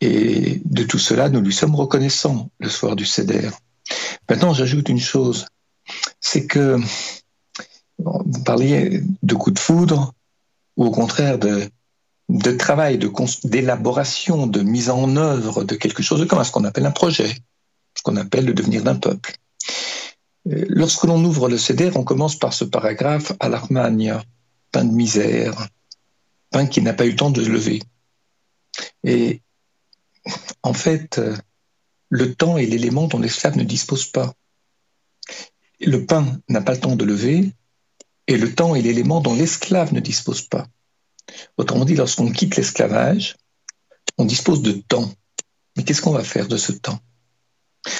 Et 0.00 0.60
de 0.64 0.82
tout 0.82 0.98
cela, 0.98 1.28
nous 1.28 1.40
lui 1.40 1.52
sommes 1.52 1.74
reconnaissants 1.74 2.50
le 2.58 2.68
soir 2.68 2.96
du 2.96 3.06
Seder. 3.06 3.50
Maintenant, 4.28 4.52
j'ajoute 4.52 4.88
une 4.88 5.00
chose, 5.00 5.46
c'est 6.20 6.46
que 6.46 6.78
vous 7.98 8.42
parliez 8.44 9.02
de 9.22 9.34
coup 9.34 9.50
de 9.50 9.58
foudre, 9.58 10.12
ou 10.76 10.86
au 10.86 10.90
contraire 10.90 11.38
de, 11.38 11.70
travail, 12.58 12.98
d'élaboration, 13.44 14.46
de, 14.46 14.60
mise 14.60 14.90
en 14.90 15.16
œuvre 15.16 15.64
de 15.64 15.74
quelque 15.74 16.02
chose 16.02 16.26
comme 16.26 16.42
ce 16.44 16.52
qu'on 16.52 16.64
appelle 16.64 16.86
un 16.86 16.90
projet, 16.90 17.34
ce 17.94 18.02
qu'on 18.02 18.16
appelle 18.16 18.44
le 18.44 18.54
devenir 18.54 18.82
d'un 18.82 18.96
peuple. 18.96 19.34
Euh, 20.48 20.64
lorsque 20.68 21.04
l'on 21.04 21.24
ouvre 21.24 21.48
le 21.48 21.58
CEDER, 21.58 21.92
on 21.94 22.04
commence 22.04 22.36
par 22.36 22.52
ce 22.52 22.64
paragraphe 22.64 23.32
à 23.40 23.48
l'Armania, 23.48 24.22
pain 24.72 24.84
de 24.84 24.92
misère, 24.92 25.68
pain 26.50 26.66
qui 26.66 26.82
n'a 26.82 26.94
pas 26.94 27.06
eu 27.06 27.10
le 27.10 27.16
temps 27.16 27.30
de 27.30 27.44
lever. 27.44 27.82
Et 29.04 29.42
en 30.62 30.74
fait, 30.74 31.18
euh, 31.18 31.36
le 32.10 32.34
temps 32.34 32.58
est 32.58 32.66
l'élément 32.66 33.08
dont 33.08 33.18
l'esclave 33.18 33.56
ne 33.56 33.64
dispose 33.64 34.06
pas. 34.06 34.34
Le 35.80 36.06
pain 36.06 36.40
n'a 36.48 36.60
pas 36.60 36.72
le 36.72 36.80
temps 36.80 36.96
de 36.96 37.04
lever, 37.04 37.52
et 38.26 38.36
le 38.36 38.54
temps 38.54 38.74
est 38.74 38.82
l'élément 38.82 39.20
dont 39.20 39.34
l'esclave 39.34 39.92
ne 39.92 40.00
dispose 40.00 40.42
pas. 40.42 40.66
Autrement 41.56 41.84
dit, 41.84 41.94
lorsqu'on 41.94 42.30
quitte 42.30 42.56
l'esclavage, 42.56 43.36
on 44.18 44.24
dispose 44.24 44.62
de 44.62 44.72
temps. 44.72 45.12
Mais 45.76 45.84
qu'est-ce 45.84 46.02
qu'on 46.02 46.12
va 46.12 46.24
faire 46.24 46.48
de 46.48 46.56
ce 46.56 46.72
temps? 46.72 46.98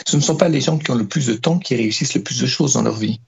Ce 0.06 0.16
ne 0.16 0.23
sont 0.23 0.37
pas 0.37 0.49
les 0.49 0.61
gens 0.61 0.78
qui 0.78 0.90
ont 0.90 0.96
le 0.96 1.06
plus 1.06 1.26
de 1.26 1.35
temps 1.35 1.58
qui 1.58 1.76
réussissent 1.76 2.14
le 2.14 2.23
plus 2.23 2.40
de 2.40 2.46
choses 2.46 2.75
dans 2.75 2.82
leur 2.82 2.96
vie. 2.96 3.20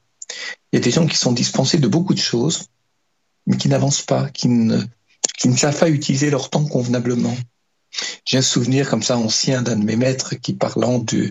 Il 0.73 0.76
y 0.76 0.78
a 0.78 0.80
des 0.80 0.90
gens 0.90 1.07
qui 1.07 1.16
sont 1.16 1.33
dispensés 1.33 1.78
de 1.78 1.88
beaucoup 1.88 2.14
de 2.14 2.21
choses, 2.21 2.68
mais 3.49 3.57
qui 3.57 3.69
n'avancent 3.69 4.02
pas, 4.02 4.28
qui 4.28 4.49
ne, 4.49 4.78
savent 5.57 5.78
pas 5.78 5.88
utiliser 5.88 6.31
leur 6.31 6.50
temps 6.50 6.67
convenablement. 6.67 7.35
J'ai 8.26 8.37
un 8.37 8.43
souvenir 8.43 8.88
comme 8.90 9.02
ça 9.02 9.17
ancien 9.17 9.62
d'un 9.62 9.76
de 9.76 9.85
mes 9.85 9.97
maîtres 9.97 10.35
qui, 10.35 10.52
parlant 10.52 10.99
du 10.99 11.31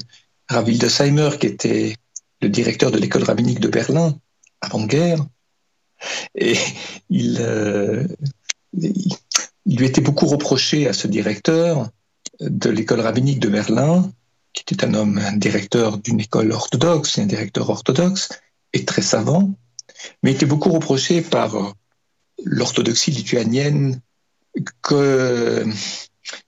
Rav 0.49 0.67
Seimer, 0.89 1.29
qui 1.39 1.45
était 1.45 1.95
le 2.41 2.49
directeur 2.49 2.89
de 2.89 2.97
l'école 2.97 3.23
rabbinique 3.23 3.59
de 3.59 3.67
Berlin 3.67 4.17
avant-guerre, 4.61 5.23
et 6.33 6.57
il, 7.09 7.37
euh, 7.39 8.07
il 8.73 9.77
lui 9.77 9.85
était 9.85 10.01
beaucoup 10.01 10.25
reproché 10.25 10.87
à 10.87 10.93
ce 10.93 11.07
directeur 11.07 11.87
de 12.39 12.69
l'école 12.71 13.01
rabbinique 13.01 13.39
de 13.39 13.49
Berlin, 13.49 14.11
qui 14.53 14.63
était 14.63 14.85
un 14.85 14.95
homme, 14.95 15.19
un 15.19 15.37
directeur 15.37 15.99
d'une 15.99 16.19
école 16.19 16.51
orthodoxe, 16.51 17.19
un 17.19 17.27
directeur 17.27 17.69
orthodoxe, 17.69 18.29
et 18.73 18.85
très 18.85 19.03
savant, 19.03 19.53
mais 20.23 20.31
il 20.31 20.35
était 20.35 20.47
beaucoup 20.47 20.71
reproché 20.71 21.21
par 21.21 21.75
l'orthodoxie 22.49 23.11
lituanienne 23.11 24.01
que 24.81 25.65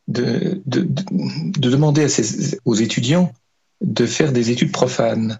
de, 0.07 0.61
demander 0.65 2.07
aux 2.65 2.75
étudiants 2.75 3.31
de 3.81 4.05
faire 4.05 4.31
des 4.31 4.51
études 4.51 4.71
profanes. 4.71 5.39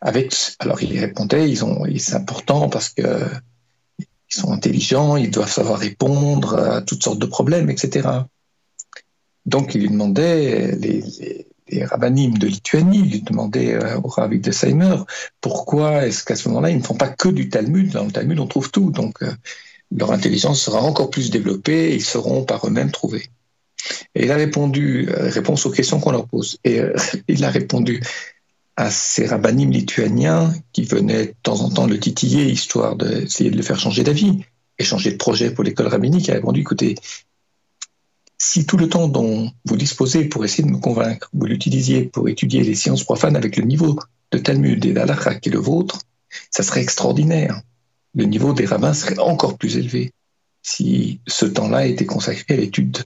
Avec, 0.00 0.34
alors 0.58 0.82
il 0.82 0.98
répondait, 0.98 1.50
ils 1.50 1.64
ont, 1.64 1.84
c'est 1.98 2.14
important 2.14 2.68
parce 2.68 2.88
que 2.88 3.26
ils 4.30 4.34
sont 4.34 4.50
intelligents, 4.52 5.16
ils 5.16 5.30
doivent 5.30 5.52
savoir 5.52 5.78
répondre 5.78 6.58
à 6.58 6.82
toutes 6.82 7.02
sortes 7.02 7.18
de 7.18 7.26
problèmes, 7.26 7.70
etc. 7.70 8.08
Donc 9.44 9.74
il 9.74 9.82
lui 9.82 9.90
demandait, 9.90 10.74
les, 10.76 11.02
les, 11.02 11.46
de 11.70 12.46
Lituanie 12.46 13.02
lui 13.02 13.22
demandaient 13.22 13.74
euh, 13.74 13.98
au 14.02 14.08
Rav 14.08 14.38
de 14.38 14.50
Seimer, 14.50 14.96
pourquoi 15.40 16.06
est-ce 16.06 16.24
qu'à 16.24 16.36
ce, 16.36 16.48
moment-là, 16.48 16.70
ils 16.70 16.78
ne 16.78 16.82
font 16.82 16.94
pas 16.94 17.08
que 17.08 17.28
du 17.28 17.48
Talmud? 17.48 17.92
Dans 17.92 18.04
le 18.04 18.12
Talmud, 18.12 18.38
on 18.38 18.46
trouve 18.46 18.70
tout. 18.70 18.90
Donc 18.90 19.22
euh, 19.22 19.32
leur 19.90 20.12
intelligence 20.12 20.60
sera 20.60 20.80
encore 20.80 21.10
plus 21.10 21.30
développée 21.30 21.90
et 21.90 21.94
ils 21.94 22.04
seront 22.04 22.44
par 22.44 22.66
eux-mêmes 22.66 22.90
trouvés. 22.90 23.26
Et 24.14 24.24
il 24.24 24.32
a 24.32 24.36
répondu, 24.36 25.08
euh, 25.10 25.28
réponse 25.30 25.66
aux 25.66 25.70
questions 25.70 26.00
qu'on 26.00 26.12
leur 26.12 26.26
pose. 26.26 26.58
Et 26.64 26.80
il 27.28 27.44
a 27.44 27.50
répondu, 27.50 28.00
à 28.76 28.90
ces 28.90 29.26
rabbinim 29.26 29.70
lituaniens 29.70 30.52
qui 30.72 30.84
venaient 30.84 31.26
de 31.26 31.34
temps 31.42 31.60
en 31.62 31.70
temps 31.70 31.86
le 31.86 31.98
titiller, 31.98 32.44
histoire 32.44 32.96
d'essayer 32.96 33.50
de 33.50 33.56
le 33.56 33.62
faire 33.62 33.78
changer 33.78 34.04
d'avis 34.04 34.44
et 34.78 34.84
changer 34.84 35.12
de 35.12 35.16
projet 35.16 35.50
pour 35.50 35.64
l'école 35.64 35.86
rabbinique, 35.86 36.28
il 36.28 36.32
a 36.32 36.34
répondu, 36.34 36.60
écoutez, 36.60 36.96
si 38.48 38.64
tout 38.64 38.76
le 38.76 38.88
temps 38.88 39.08
dont 39.08 39.50
vous 39.64 39.76
disposez 39.76 40.24
pour 40.26 40.44
essayer 40.44 40.62
de 40.62 40.70
me 40.70 40.78
convaincre, 40.78 41.28
vous 41.34 41.46
l'utilisiez 41.46 42.02
pour 42.04 42.28
étudier 42.28 42.62
les 42.62 42.76
sciences 42.76 43.02
profanes 43.02 43.34
avec 43.34 43.56
le 43.56 43.64
niveau 43.64 43.98
de 44.30 44.38
Talmud 44.38 44.84
et 44.84 44.92
d'Alakha 44.92 45.34
qui 45.34 45.48
est 45.48 45.52
le 45.52 45.58
vôtre, 45.58 46.02
ça 46.52 46.62
serait 46.62 46.80
extraordinaire. 46.80 47.60
Le 48.14 48.24
niveau 48.24 48.52
des 48.52 48.64
rabbins 48.64 48.94
serait 48.94 49.18
encore 49.18 49.58
plus 49.58 49.76
élevé 49.76 50.12
si 50.62 51.18
ce 51.26 51.44
temps-là 51.44 51.86
était 51.86 52.06
consacré 52.06 52.54
à 52.54 52.56
l'étude 52.56 52.98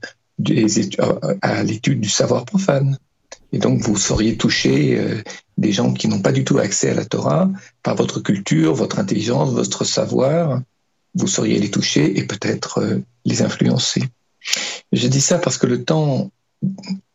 à 1.41 1.63
l'étude 1.63 2.01
du 2.01 2.09
savoir 2.09 2.45
profane. 2.45 2.99
Et 3.51 3.57
donc, 3.57 3.81
vous 3.81 3.97
sauriez 3.97 4.37
toucher 4.37 4.97
euh, 4.99 5.23
des 5.57 5.71
gens 5.71 5.93
qui 5.93 6.07
n'ont 6.07 6.21
pas 6.21 6.31
du 6.31 6.43
tout 6.43 6.57
accès 6.57 6.91
à 6.91 6.93
la 6.95 7.05
Torah 7.05 7.49
par 7.83 7.95
votre 7.95 8.19
culture, 8.19 8.73
votre 8.73 8.99
intelligence, 8.99 9.51
votre 9.51 9.85
savoir. 9.85 10.61
Vous 11.15 11.27
sauriez 11.27 11.59
les 11.59 11.69
toucher 11.69 12.17
et 12.17 12.25
peut-être 12.25 12.79
euh, 12.79 12.99
les 13.25 13.41
influencer. 13.41 14.03
Je 14.91 15.07
dis 15.07 15.21
ça 15.21 15.39
parce 15.39 15.57
que 15.57 15.67
le 15.67 15.83
temps 15.83 16.31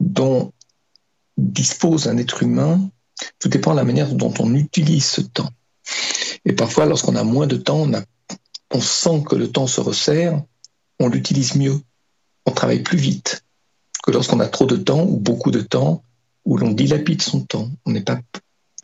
dont 0.01 0.53
dispose 1.37 2.09
un 2.09 2.17
être 2.17 2.43
humain, 2.43 2.91
tout 3.39 3.49
dépend 3.49 3.73
de 3.73 3.77
la 3.77 3.85
manière 3.85 4.13
dont 4.15 4.33
on 4.39 4.55
utilise 4.55 5.05
ce 5.05 5.21
temps. 5.21 5.51
Et 6.45 6.53
parfois, 6.53 6.87
lorsqu'on 6.87 7.17
a 7.17 7.25
moins 7.25 7.47
de 7.47 7.57
temps, 7.57 7.81
on, 7.81 7.93
on 8.71 8.81
sent 8.81 9.25
que 9.29 9.37
le 9.37 9.51
temps 9.51 9.67
se 9.67 9.81
resserre, 9.81 10.43
on 11.01 11.09
l'utilise 11.09 11.55
mieux, 11.57 11.81
on 12.47 12.53
travaille 12.53 12.83
plus 12.83 12.99
vite 12.99 13.43
que 14.03 14.11
lorsqu'on 14.11 14.41
a 14.41 14.47
trop 14.47 14.67
de 14.67 14.77
temps 14.77 15.03
ou 15.03 15.17
beaucoup 15.17 15.51
de 15.51 15.61
temps, 15.61 16.03
où 16.47 16.57
l'on 16.57 16.71
dilapide 16.71 17.21
son 17.21 17.43
temps. 17.43 17.69
On 17.85 17.91
n'est 17.91 18.05
pas 18.05 18.21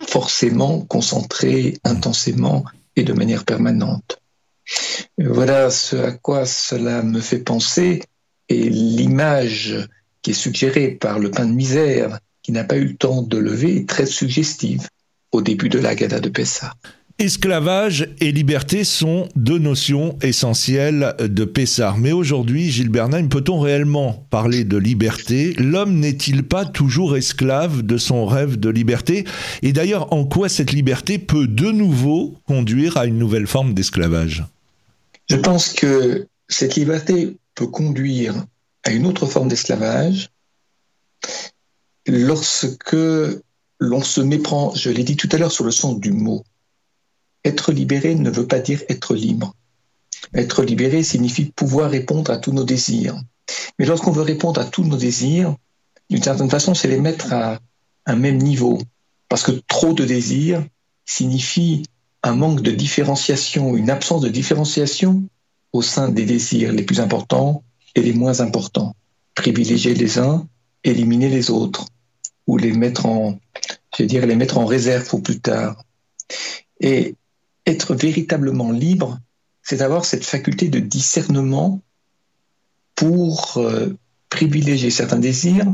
forcément 0.06 0.80
concentré 0.80 1.78
intensément 1.84 2.64
et 2.96 3.04
de 3.04 3.12
manière 3.12 3.44
permanente. 3.44 4.20
Voilà 5.16 5.70
ce 5.70 5.96
à 5.96 6.12
quoi 6.12 6.44
cela 6.44 7.02
me 7.02 7.20
fait 7.20 7.38
penser 7.38 8.02
l'image 9.22 9.76
qui 10.22 10.30
est 10.30 10.34
suggérée 10.34 10.88
par 10.88 11.18
le 11.18 11.30
pain 11.30 11.46
de 11.46 11.52
misère 11.52 12.18
qui 12.42 12.52
n'a 12.52 12.64
pas 12.64 12.76
eu 12.76 12.86
le 12.86 12.94
temps 12.94 13.22
de 13.22 13.38
lever 13.38 13.76
est 13.76 13.88
très 13.88 14.06
suggestive 14.06 14.88
au 15.30 15.42
début 15.42 15.68
de 15.68 15.78
la 15.78 15.94
Gada 15.94 16.20
de 16.20 16.28
Pessah. 16.28 16.74
Esclavage 17.18 18.08
et 18.20 18.32
liberté 18.32 18.82
sont 18.82 19.28
deux 19.36 19.58
notions 19.58 20.18
essentielles 20.22 21.14
de 21.20 21.44
Pessar. 21.44 21.98
Mais 21.98 22.10
aujourd'hui, 22.10 22.70
Gilles 22.70 22.88
Bernheim, 22.88 23.28
peut-on 23.28 23.60
réellement 23.60 24.26
parler 24.30 24.64
de 24.64 24.76
liberté? 24.76 25.54
L'homme 25.56 26.00
n'est-il 26.00 26.42
pas 26.42 26.64
toujours 26.64 27.16
esclave 27.16 27.82
de 27.82 27.96
son 27.96 28.26
rêve 28.26 28.58
de 28.58 28.70
liberté? 28.70 29.24
Et 29.62 29.72
d'ailleurs, 29.72 30.12
en 30.12 30.24
quoi 30.24 30.48
cette 30.48 30.72
liberté 30.72 31.18
peut 31.18 31.46
de 31.46 31.70
nouveau 31.70 32.38
conduire 32.46 32.96
à 32.96 33.06
une 33.06 33.18
nouvelle 33.18 33.46
forme 33.46 33.72
d'esclavage? 33.72 34.44
Je 35.28 35.36
pense 35.36 35.68
que 35.68 36.26
cette 36.48 36.74
liberté 36.74 37.36
peut 37.54 37.68
conduire 37.68 38.34
à 38.84 38.90
une 38.90 39.06
autre 39.06 39.26
forme 39.26 39.48
d'esclavage 39.48 40.30
lorsque 42.06 42.96
l'on 43.78 44.02
se 44.02 44.20
méprend, 44.20 44.74
je 44.74 44.90
l'ai 44.90 45.04
dit 45.04 45.16
tout 45.16 45.28
à 45.32 45.38
l'heure, 45.38 45.52
sur 45.52 45.64
le 45.64 45.70
sens 45.70 45.98
du 45.98 46.12
mot. 46.12 46.44
Être 47.44 47.72
libéré 47.72 48.14
ne 48.14 48.30
veut 48.30 48.46
pas 48.46 48.60
dire 48.60 48.82
être 48.88 49.14
libre. 49.14 49.54
Être 50.34 50.62
libéré 50.62 51.02
signifie 51.02 51.46
pouvoir 51.46 51.90
répondre 51.90 52.30
à 52.30 52.38
tous 52.38 52.52
nos 52.52 52.64
désirs. 52.64 53.20
Mais 53.78 53.86
lorsqu'on 53.86 54.12
veut 54.12 54.22
répondre 54.22 54.60
à 54.60 54.64
tous 54.64 54.84
nos 54.84 54.96
désirs, 54.96 55.56
d'une 56.10 56.22
certaine 56.22 56.50
façon, 56.50 56.74
c'est 56.74 56.88
les 56.88 57.00
mettre 57.00 57.32
à 57.32 57.58
un 58.06 58.16
même 58.16 58.38
niveau. 58.38 58.78
Parce 59.28 59.42
que 59.42 59.52
trop 59.66 59.92
de 59.92 60.04
désirs 60.04 60.64
signifie 61.04 61.84
un 62.22 62.36
manque 62.36 62.62
de 62.62 62.70
différenciation, 62.70 63.76
une 63.76 63.90
absence 63.90 64.20
de 64.20 64.28
différenciation 64.28 65.24
au 65.72 65.82
sein 65.82 66.08
des 66.08 66.24
désirs 66.24 66.72
les 66.72 66.84
plus 66.84 67.00
importants 67.00 67.64
et 67.94 68.02
les 68.02 68.12
moins 68.12 68.40
importants. 68.40 68.94
Privilégier 69.34 69.94
les 69.94 70.18
uns, 70.18 70.46
éliminer 70.84 71.28
les 71.28 71.50
autres, 71.50 71.86
ou 72.46 72.56
les 72.56 72.72
mettre 72.72 73.06
en, 73.06 73.38
je 73.96 74.02
veux 74.02 74.08
dire, 74.08 74.26
les 74.26 74.36
mettre 74.36 74.58
en 74.58 74.66
réserve 74.66 75.06
pour 75.08 75.22
plus 75.22 75.40
tard. 75.40 75.84
Et 76.80 77.14
être 77.66 77.94
véritablement 77.94 78.72
libre, 78.72 79.18
c'est 79.62 79.82
avoir 79.82 80.04
cette 80.04 80.24
faculté 80.24 80.68
de 80.68 80.80
discernement 80.80 81.80
pour 82.94 83.54
euh, 83.56 83.96
privilégier 84.28 84.90
certains 84.90 85.18
désirs 85.18 85.72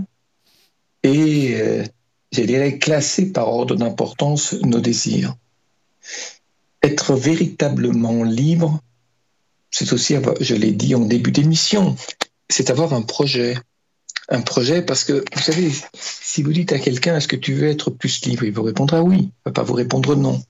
et, 1.02 1.54
euh, 1.54 1.84
je 2.32 2.42
dirais, 2.42 2.78
classer 2.78 3.32
par 3.32 3.48
ordre 3.48 3.76
d'importance 3.76 4.52
nos 4.52 4.80
désirs. 4.80 5.34
Être 6.82 7.14
véritablement 7.14 8.25
libre, 8.25 8.80
c'est 9.70 9.92
aussi, 9.92 10.14
je 10.40 10.54
l'ai 10.54 10.72
dit 10.72 10.94
en 10.94 11.00
début 11.00 11.30
d'émission, 11.30 11.96
c'est 12.48 12.70
avoir 12.70 12.92
un 12.94 13.02
projet. 13.02 13.56
Un 14.30 14.42
projet 14.42 14.82
parce 14.82 15.04
que, 15.04 15.25
vous 15.34 15.42
savez, 15.42 15.72
si 15.94 16.42
vous 16.42 16.52
dites 16.52 16.72
à 16.72 16.78
quelqu'un, 16.78 17.16
est-ce 17.16 17.28
que 17.28 17.37
tu 17.37 17.54
veux 17.54 17.68
être 17.68 17.90
plus 17.90 18.25
libre 18.26 18.44
Il 18.44 18.52
vous 18.52 18.62
répondra 18.62 19.02
oui, 19.02 19.16
il 19.16 19.22
ne 19.22 19.30
va 19.46 19.52
pas 19.52 19.62
vous 19.62 19.72
répondre 19.72 20.14
non. 20.16 20.42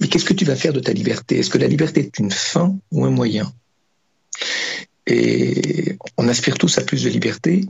Mais 0.00 0.08
qu'est-ce 0.08 0.24
que 0.24 0.34
tu 0.34 0.44
vas 0.44 0.54
faire 0.54 0.72
de 0.72 0.80
ta 0.80 0.92
liberté? 0.92 1.38
Est-ce 1.38 1.50
que 1.50 1.58
la 1.58 1.66
liberté 1.66 2.00
est 2.00 2.18
une 2.18 2.30
fin 2.30 2.76
ou 2.92 3.04
un 3.04 3.10
moyen? 3.10 3.52
Et 5.08 5.96
on 6.16 6.28
aspire 6.28 6.58
tous 6.58 6.78
à 6.78 6.82
plus 6.82 7.02
de 7.02 7.10
liberté, 7.10 7.64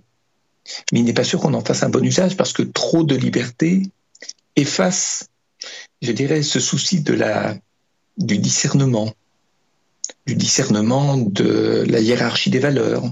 mais 0.92 1.00
il 1.00 1.04
n'est 1.04 1.14
pas 1.14 1.24
sûr 1.24 1.40
qu'on 1.40 1.54
en 1.54 1.64
fasse 1.64 1.82
un 1.82 1.88
bon 1.88 2.04
usage 2.04 2.36
parce 2.36 2.52
que 2.52 2.62
trop 2.62 3.02
de 3.02 3.14
liberté 3.14 3.82
efface, 4.56 5.28
je 6.02 6.12
dirais, 6.12 6.42
ce 6.42 6.60
souci 6.60 7.00
de 7.00 7.12
la, 7.12 7.56
du 8.16 8.38
discernement, 8.38 9.12
du 10.26 10.34
discernement 10.34 11.16
de 11.16 11.84
la 11.88 12.00
hiérarchie 12.00 12.50
des 12.50 12.58
valeurs, 12.58 13.04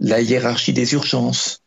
la 0.00 0.20
hiérarchie 0.20 0.72
des 0.72 0.92
urgences, 0.94 1.62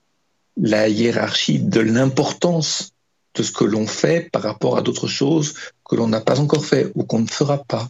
la 0.62 0.90
hiérarchie 0.90 1.60
de 1.60 1.80
l'importance 1.80 2.92
de 3.36 3.44
ce 3.44 3.52
que 3.52 3.64
l'on 3.64 3.88
fait 3.88 4.30
par 4.32 4.42
rapport 4.42 4.78
à 4.78 4.82
d'autres 4.82 5.08
choses 5.08 5.56
que 5.88 5.96
l'on 5.96 6.08
n'a 6.08 6.22
pas 6.22 6.40
encore 6.40 6.66
fait 6.66 6.92
ou 6.96 7.04
qu'on 7.04 7.20
ne 7.20 7.28
fera 7.28 7.64
pas. 7.64 7.90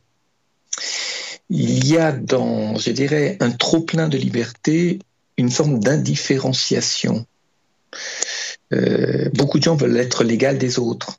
Il 1.49 1.87
y 1.87 1.97
a 1.97 2.11
dans, 2.11 2.75
je 2.77 2.91
dirais, 2.91 3.37
un 3.39 3.49
trop 3.49 3.81
plein 3.81 4.07
de 4.07 4.17
liberté 4.17 4.99
une 5.39 5.49
forme 5.49 5.79
d'indifférenciation. 5.79 7.25
Euh, 8.73 9.29
beaucoup 9.33 9.57
de 9.57 9.63
gens 9.63 9.75
veulent 9.75 9.97
être 9.97 10.23
l'égal 10.23 10.57
des 10.57 10.77
autres, 10.79 11.17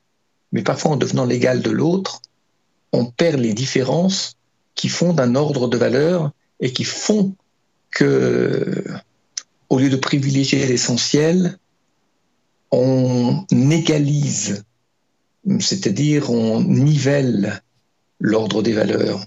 mais 0.52 0.62
parfois 0.62 0.92
en 0.92 0.96
devenant 0.96 1.24
l'égal 1.24 1.62
de 1.62 1.70
l'autre, 1.70 2.20
on 2.92 3.06
perd 3.06 3.40
les 3.40 3.54
différences 3.54 4.36
qui 4.80 4.88
font 4.88 5.12
d'un 5.12 5.34
ordre 5.34 5.68
de 5.68 5.76
valeurs 5.76 6.32
et 6.58 6.72
qui 6.72 6.84
font 6.84 7.34
que, 7.90 8.82
au 9.68 9.78
lieu 9.78 9.90
de 9.90 9.96
privilégier 9.96 10.66
l'essentiel, 10.66 11.58
on 12.70 13.44
égalise, 13.70 14.64
c'est-à-dire 15.58 16.30
on 16.30 16.62
nivelle 16.62 17.62
l'ordre 18.20 18.62
des 18.62 18.72
valeurs. 18.72 19.22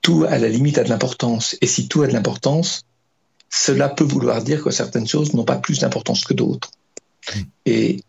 Tout 0.00 0.24
à 0.28 0.38
la 0.38 0.48
limite 0.48 0.78
a 0.78 0.84
de 0.84 0.90
l'importance. 0.90 1.56
Et 1.60 1.66
si 1.66 1.88
tout 1.88 2.02
a 2.02 2.06
de 2.06 2.12
l'importance, 2.12 2.84
cela 3.50 3.88
peut 3.88 4.04
vouloir 4.04 4.44
dire 4.44 4.62
que 4.62 4.70
certaines 4.70 5.08
choses 5.08 5.34
n'ont 5.34 5.44
pas 5.44 5.56
plus 5.56 5.80
d'importance 5.80 6.24
que 6.24 6.34
d'autres. 6.34 6.70
Et 7.66 8.04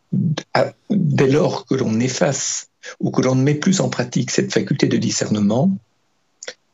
dès 0.92 1.32
lors 1.32 1.66
que 1.66 1.74
l'on 1.74 2.00
efface 2.00 2.68
ou 3.00 3.10
que 3.10 3.24
l'on 3.24 3.34
ne 3.34 3.42
met 3.42 3.56
plus 3.56 3.82
en 3.82 3.90
pratique 3.90 4.30
cette 4.30 4.54
faculté 4.54 4.86
de 4.86 4.98
discernement, 4.98 5.76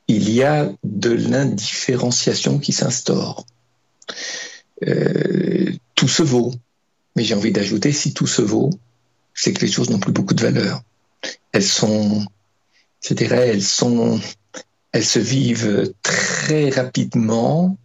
il 0.08 0.30
y 0.30 0.44
a 0.44 0.72
de 0.84 1.12
l'indifférenciation 1.12 2.60
qui 2.60 2.74
s'instaure. 2.74 3.46
Euh, 4.88 5.72
tout 5.96 6.08
se 6.08 6.24
vaut. 6.24 6.54
Mais 7.16 7.24
j'ai 7.24 7.34
envie 7.34 7.52
d'ajouter, 7.52 7.92
si 7.92 8.14
tout 8.14 8.28
se 8.28 8.42
vaut, 8.42 8.70
c'est 9.34 9.54
que 9.54 9.62
les 9.62 9.72
choses 9.72 9.90
n'ont 9.90 10.00
plus 10.00 10.12
beaucoup 10.12 10.34
de 10.34 10.42
valeur. 10.42 10.82
Elles 11.54 11.64
sont, 11.64 12.26
je 13.02 13.14
dirais, 13.14 13.48
elles 13.50 13.64
sont, 13.64 14.20
elles 14.92 15.06
se 15.06 15.20
vivent 15.20 15.94
très 16.04 16.70
rapidement. 16.70 17.78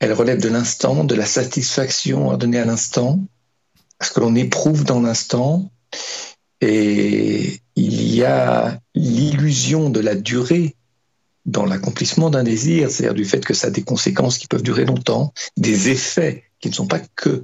Elles 0.00 0.12
relèvent 0.12 0.40
de 0.40 0.48
l'instant, 0.48 1.04
de 1.04 1.14
la 1.14 1.26
satisfaction 1.26 2.30
à 2.30 2.36
donner 2.36 2.58
à 2.58 2.64
l'instant, 2.64 3.20
ce 4.00 4.10
que 4.10 4.20
l'on 4.20 4.34
éprouve 4.34 4.84
dans 4.84 5.00
l'instant. 5.00 5.70
Et 6.60 7.60
il 7.74 8.14
y 8.14 8.24
a 8.24 8.80
l'illusion 8.94 9.90
de 9.90 10.00
la 10.00 10.14
durée 10.14 10.76
dans 11.48 11.64
l'accomplissement 11.64 12.28
d'un 12.28 12.44
désir, 12.44 12.90
c'est-à-dire 12.90 13.14
du 13.14 13.24
fait 13.24 13.44
que 13.44 13.54
ça 13.54 13.68
a 13.68 13.70
des 13.70 13.82
conséquences 13.82 14.36
qui 14.36 14.46
peuvent 14.46 14.62
durer 14.62 14.84
longtemps, 14.84 15.32
des 15.56 15.88
effets 15.88 16.44
qui 16.60 16.68
ne 16.68 16.74
sont 16.74 16.86
pas 16.86 17.00
que 17.16 17.42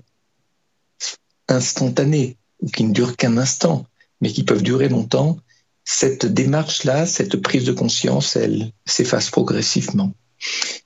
instantanés 1.48 2.36
ou 2.60 2.68
qui 2.68 2.84
ne 2.84 2.92
durent 2.92 3.16
qu'un 3.16 3.38
instant, 3.38 3.86
mais 4.20 4.30
qui 4.30 4.44
peuvent 4.44 4.62
durer 4.62 4.90
longtemps, 4.90 5.38
cette 5.84 6.26
démarche-là, 6.26 7.06
cette 7.06 7.36
prise 7.40 7.64
de 7.64 7.72
conscience, 7.72 8.36
elle 8.36 8.72
s'efface 8.84 9.30
progressivement. 9.30 10.12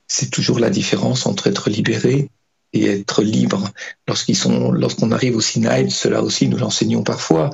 C'est 0.07 0.31
toujours 0.31 0.59
la 0.59 0.69
différence 0.69 1.25
entre 1.25 1.47
être 1.47 1.69
libéré 1.69 2.29
et 2.71 2.85
être 2.85 3.21
libre. 3.21 3.69
Lorsqu'on 4.07 5.11
arrive 5.11 5.35
au 5.35 5.41
Sinaï, 5.41 5.91
cela 5.91 6.23
aussi 6.23 6.47
nous 6.47 6.57
l'enseignons 6.57 7.03
parfois. 7.03 7.49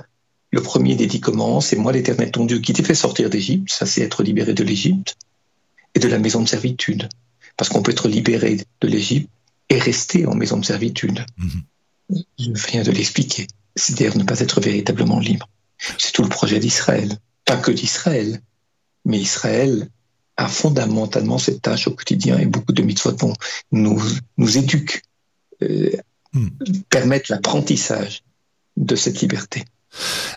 Le 0.52 0.62
premier 0.62 0.96
des 0.96 1.08
dix 1.08 1.22
commandements, 1.22 1.62
c'est 1.62 1.76
moi 1.76 1.92
l'Éternel 1.92 2.32
ton 2.32 2.46
Dieu 2.46 2.60
qui 2.60 2.74
t'ai 2.74 2.84
fait 2.84 2.96
sortir 2.96 3.32
d'Égypte. 3.32 3.72
Ça, 3.72 3.88
c'est 3.88 4.02
être 4.02 4.22
libéré 4.22 4.54
de 4.54 4.64
l'Égypte 4.64 5.16
et 5.96 6.00
de 6.00 6.08
la 6.08 6.20
maison 6.20 6.42
de 6.42 6.48
servitude. 6.48 7.10
Parce 7.58 7.70
qu'on 7.70 7.82
peut 7.82 7.92
être 7.92 8.08
libéré 8.08 8.58
de 8.82 8.88
l'Égypte 8.88 9.30
et 9.70 9.80
rester 9.80 10.26
en 10.26 10.36
maison 10.36 10.58
de 10.58 10.66
servitude. 10.66 11.26
Mm-hmm. 11.40 12.24
Je 12.38 12.68
viens 12.68 12.84
de 12.84 12.92
l'expliquer. 12.92 13.48
C'est-à-dire 13.76 14.18
ne 14.18 14.24
pas 14.24 14.40
être 14.40 14.62
véritablement 14.62 15.20
libre. 15.20 15.50
C'est 15.98 16.12
tout 16.12 16.24
le 16.24 16.30
projet 16.30 16.60
d'Israël. 16.60 17.18
Pas 17.46 17.58
que 17.58 17.72
d'Israël, 17.72 18.42
mais 19.06 19.20
Israël 19.20 19.90
a 20.38 20.48
fondamentalement 20.48 21.38
cette 21.38 21.62
tâche 21.62 21.88
au 21.88 21.92
quotidien 21.92 22.38
et 22.38 22.46
beaucoup 22.46 22.74
de 22.74 22.82
mitzvot 22.82 23.16
nous, 23.72 24.02
nous 24.38 24.58
éduquent, 24.58 25.02
euh, 25.62 25.92
mm. 26.34 26.50
permettent 26.90 27.30
l'apprentissage 27.30 28.24
de 28.76 28.96
cette 28.96 29.22
liberté. 29.22 29.64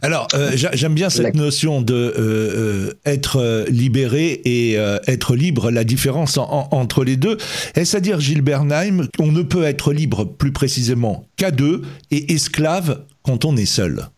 Alors, 0.02 0.28
euh, 0.34 0.52
j'aime 0.54 0.94
bien 0.94 1.10
cette 1.10 1.34
notion 1.34 1.82
de 1.82 1.94
euh, 1.94 2.14
euh, 2.18 2.94
être 3.04 3.66
libéré 3.68 4.40
et 4.44 4.74
être 5.06 5.34
libre, 5.34 5.70
la 5.70 5.84
différence 5.84 6.38
entre 6.38 7.04
les 7.04 7.16
deux. 7.16 7.38
Est-ce 7.74 7.96
à 7.96 8.00
dire, 8.00 8.20
Gilles 8.20 8.42
Bernheim, 8.42 9.08
qu'on 9.16 9.32
ne 9.32 9.42
peut 9.42 9.64
être 9.64 9.92
libre 9.92 10.24
plus 10.24 10.52
précisément 10.52 11.26
qu'à 11.36 11.50
deux 11.50 11.82
et 12.10 12.32
esclave 12.32 13.04
quand 13.22 13.44
on 13.44 13.56
est 13.56 13.66
seul? 13.66 14.08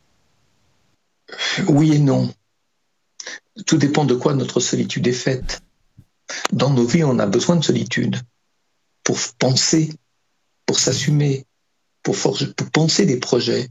Oui 1.69 1.95
et 1.95 1.99
non. 1.99 2.33
Tout 3.67 3.77
dépend 3.77 4.05
de 4.05 4.15
quoi 4.15 4.35
notre 4.35 4.61
solitude 4.61 5.07
est 5.07 5.13
faite. 5.13 5.63
Dans 6.53 6.71
nos 6.71 6.87
vies, 6.87 7.05
on 7.05 7.19
a 7.19 7.27
besoin 7.27 7.57
de 7.57 7.65
solitude 7.65 8.17
pour 9.05 9.19
penser, 9.39 9.91
pour 10.67 10.79
s'assumer, 10.79 11.45
pour, 12.03 12.17
pour 12.17 12.71
penser 12.71 13.07
des 13.07 13.17
projets, 13.17 13.69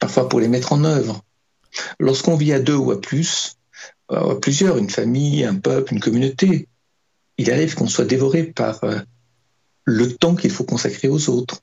parfois 0.00 0.28
pour 0.28 0.40
les 0.40 0.48
mettre 0.48 0.72
en 0.72 0.82
œuvre. 0.84 1.22
Lorsqu'on 2.00 2.36
vit 2.36 2.52
à 2.52 2.58
deux 2.58 2.74
ou 2.74 2.90
à 2.90 3.00
plus, 3.00 3.56
à 4.08 4.34
plusieurs, 4.34 4.78
une 4.78 4.90
famille, 4.90 5.44
un 5.44 5.54
peuple, 5.54 5.94
une 5.94 6.00
communauté, 6.00 6.66
il 7.38 7.50
arrive 7.52 7.74
qu'on 7.74 7.86
soit 7.86 8.04
dévoré 8.04 8.44
par 8.44 8.82
euh, 8.82 8.98
le 9.84 10.12
temps 10.12 10.34
qu'il 10.34 10.50
faut 10.50 10.64
consacrer 10.64 11.08
aux 11.08 11.30
autres 11.30 11.60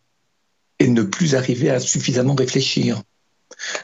et 0.80 0.88
ne 0.88 1.02
plus 1.02 1.36
arriver 1.36 1.70
à 1.70 1.80
suffisamment 1.80 2.36
réfléchir. 2.36 3.04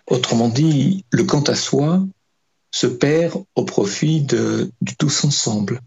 Autrement 0.08 0.50
dit, 0.50 1.06
le 1.12 1.24
quant 1.24 1.42
à 1.44 1.56
soi 1.56 2.06
se 2.72 2.88
perd 2.88 3.44
au 3.56 3.66
profit 3.66 4.22
de, 4.22 4.72
du 4.82 4.96
tous 4.96 5.24
ensemble. 5.26 5.82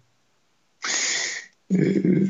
Euh, 1.72 2.28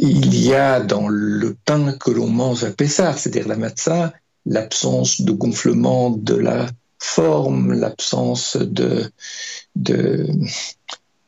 il 0.00 0.40
y 0.40 0.54
a 0.54 0.80
dans 0.80 1.08
le 1.08 1.56
pain 1.64 1.92
que 1.92 2.10
l'on 2.10 2.28
mange 2.28 2.62
à 2.62 2.70
Pessar, 2.70 3.18
c'est-à-dire 3.18 3.48
la 3.48 3.56
matzah, 3.56 4.12
l'absence 4.46 5.20
de 5.20 5.32
gonflement 5.32 6.10
de 6.10 6.34
la 6.34 6.68
forme, 6.98 7.72
l'absence 7.72 8.56
de, 8.56 9.10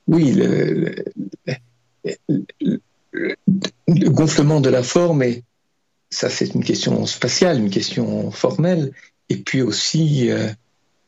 oui, 0.07 0.33
le, 0.33 1.05
gonflement 4.11 4.61
de 4.61 4.71
la 4.71 4.83
forme, 4.83 5.23
et 5.23 5.45
ça 6.11 6.31
c'est 6.31 6.55
une 6.55 6.65
question 6.65 7.05
spatiale, 7.07 7.59
une 7.59 7.71
question 7.71 8.31
formelle, 8.31 8.93
et 9.29 9.37
puis 9.37 9.61
aussi 9.61 10.31
euh, 10.31 10.49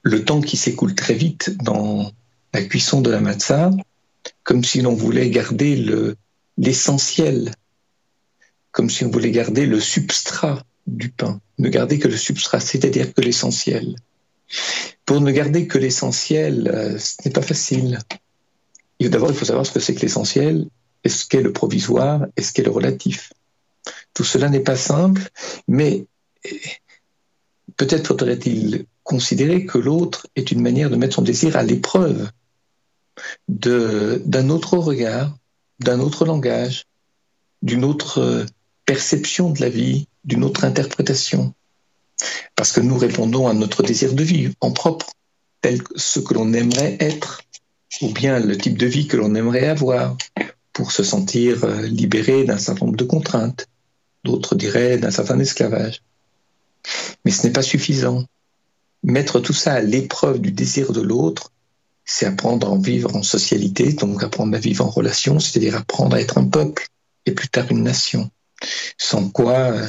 le 0.03 0.25
temps 0.25 0.41
qui 0.41 0.57
s'écoule 0.57 0.95
très 0.95 1.15
vite 1.15 1.57
dans 1.63 2.11
la 2.53 2.63
cuisson 2.63 3.01
de 3.01 3.11
la 3.11 3.21
matzah, 3.21 3.71
comme 4.43 4.65
si 4.65 4.83
l'on 4.83 4.95
voulait 4.95 5.31
garder 5.31 5.77
le, 5.77 6.17
l'essentiel, 6.59 7.55
comme 8.73 8.91
si 8.91 9.05
on 9.05 9.11
voulait 9.11 9.31
garder 9.31 9.67
le 9.67 9.81
substrat 9.81 10.63
du 10.87 11.11
pain, 11.11 11.41
ne 11.59 11.69
garder 11.69 11.99
que 11.99 12.09
le 12.09 12.17
substrat, 12.17 12.61
c'est-à-dire 12.61 13.13
que 13.13 13.21
l'essentiel. 13.21 13.97
Pour 15.07 15.21
ne 15.21 15.31
garder 15.31 15.67
que 15.67 15.79
l'essentiel, 15.79 16.69
euh, 16.73 16.99
ce 16.99 17.17
n'est 17.25 17.33
pas 17.33 17.43
facile. 17.43 17.99
D'abord, 19.01 19.31
il 19.31 19.37
faut 19.37 19.45
savoir 19.45 19.65
ce 19.65 19.73
que 19.73 19.81
c'est 19.81 19.95
que 19.95 20.01
l'essentiel, 20.01 20.67
est 21.05 21.09
ce 21.09 21.27
qu'est 21.27 21.41
le 21.41 21.53
provisoire, 21.53 22.27
est 22.37 22.43
ce 22.43 22.53
qu'est 22.53 22.63
le 22.63 22.71
relatif. 22.71 23.33
Tout 24.15 24.25
cela 24.25 24.49
n'est 24.49 24.61
pas 24.61 24.77
simple, 24.77 25.29
mais 25.69 26.05
eh, 26.45 26.61
peut-être 27.77 28.09
faudrait-il 28.09 28.85
considérer 29.03 29.65
que 29.65 29.79
l'autre 29.79 30.27
est 30.37 30.51
une 30.51 30.61
manière 30.61 30.91
de 30.91 30.97
mettre 30.97 31.17
son 31.17 31.23
désir 31.23 31.57
à 31.57 31.63
l'épreuve 31.63 32.31
d'un 33.49 34.49
autre 34.51 34.79
regard, 34.79 35.37
d'un 35.81 36.01
autre 36.01 36.25
langage, 36.25 36.87
d'une 37.63 37.85
autre 37.85 38.47
perception 38.91 39.51
de 39.51 39.61
la 39.61 39.69
vie, 39.69 40.09
d'une 40.25 40.43
autre 40.43 40.65
interprétation. 40.65 41.55
Parce 42.57 42.73
que 42.73 42.81
nous 42.81 42.99
répondons 42.99 43.47
à 43.47 43.55
notre 43.55 43.85
désir 43.85 44.15
de 44.15 44.25
vie 44.25 44.51
en 44.61 44.73
propre, 44.73 45.13
tel 45.61 45.85
que 45.85 45.93
ce 45.95 46.19
que 46.19 46.35
l'on 46.35 46.53
aimerait 46.53 46.97
être, 46.99 47.41
ou 48.03 48.09
bien 48.09 48.41
le 48.41 48.59
type 48.59 48.77
de 48.77 48.87
vie 48.87 49.07
que 49.07 49.17
l'on 49.17 49.37
aimerait 49.37 49.69
avoir, 49.69 50.17
pour 50.73 50.91
se 50.91 51.05
sentir 51.05 51.63
euh, 51.63 51.83
libéré 51.83 52.43
d'un 52.43 52.59
certain 52.59 52.87
nombre 52.87 52.97
de 52.97 53.05
contraintes. 53.05 53.69
D'autres 54.25 54.57
diraient 54.57 54.99
d'un 54.99 55.13
certain 55.13 55.39
esclavage. 55.39 56.03
Mais 57.25 57.31
ce 57.31 57.47
n'est 57.47 57.53
pas 57.53 57.63
suffisant. 57.63 58.25
Mettre 59.05 59.39
tout 59.39 59.53
ça 59.53 59.75
à 59.75 59.81
l'épreuve 59.81 60.41
du 60.41 60.51
désir 60.51 60.91
de 60.93 61.01
l'autre, 61.01 61.53
c'est 62.05 62.27
apprendre 62.27 62.73
à 62.73 62.77
vivre 62.77 63.15
en 63.15 63.23
socialité, 63.23 63.93
donc 63.93 64.25
apprendre 64.25 64.57
à 64.57 64.59
vivre 64.59 64.85
en 64.85 64.91
relation, 64.91 65.39
c'est-à-dire 65.39 65.77
apprendre 65.77 66.17
à 66.17 66.21
être 66.21 66.39
un 66.39 66.49
peuple 66.49 66.89
et 67.25 67.31
plus 67.31 67.49
tard 67.49 67.71
une 67.71 67.85
nation. 67.85 68.29
Sans 68.99 69.29
quoi 69.31 69.59
euh, 69.59 69.89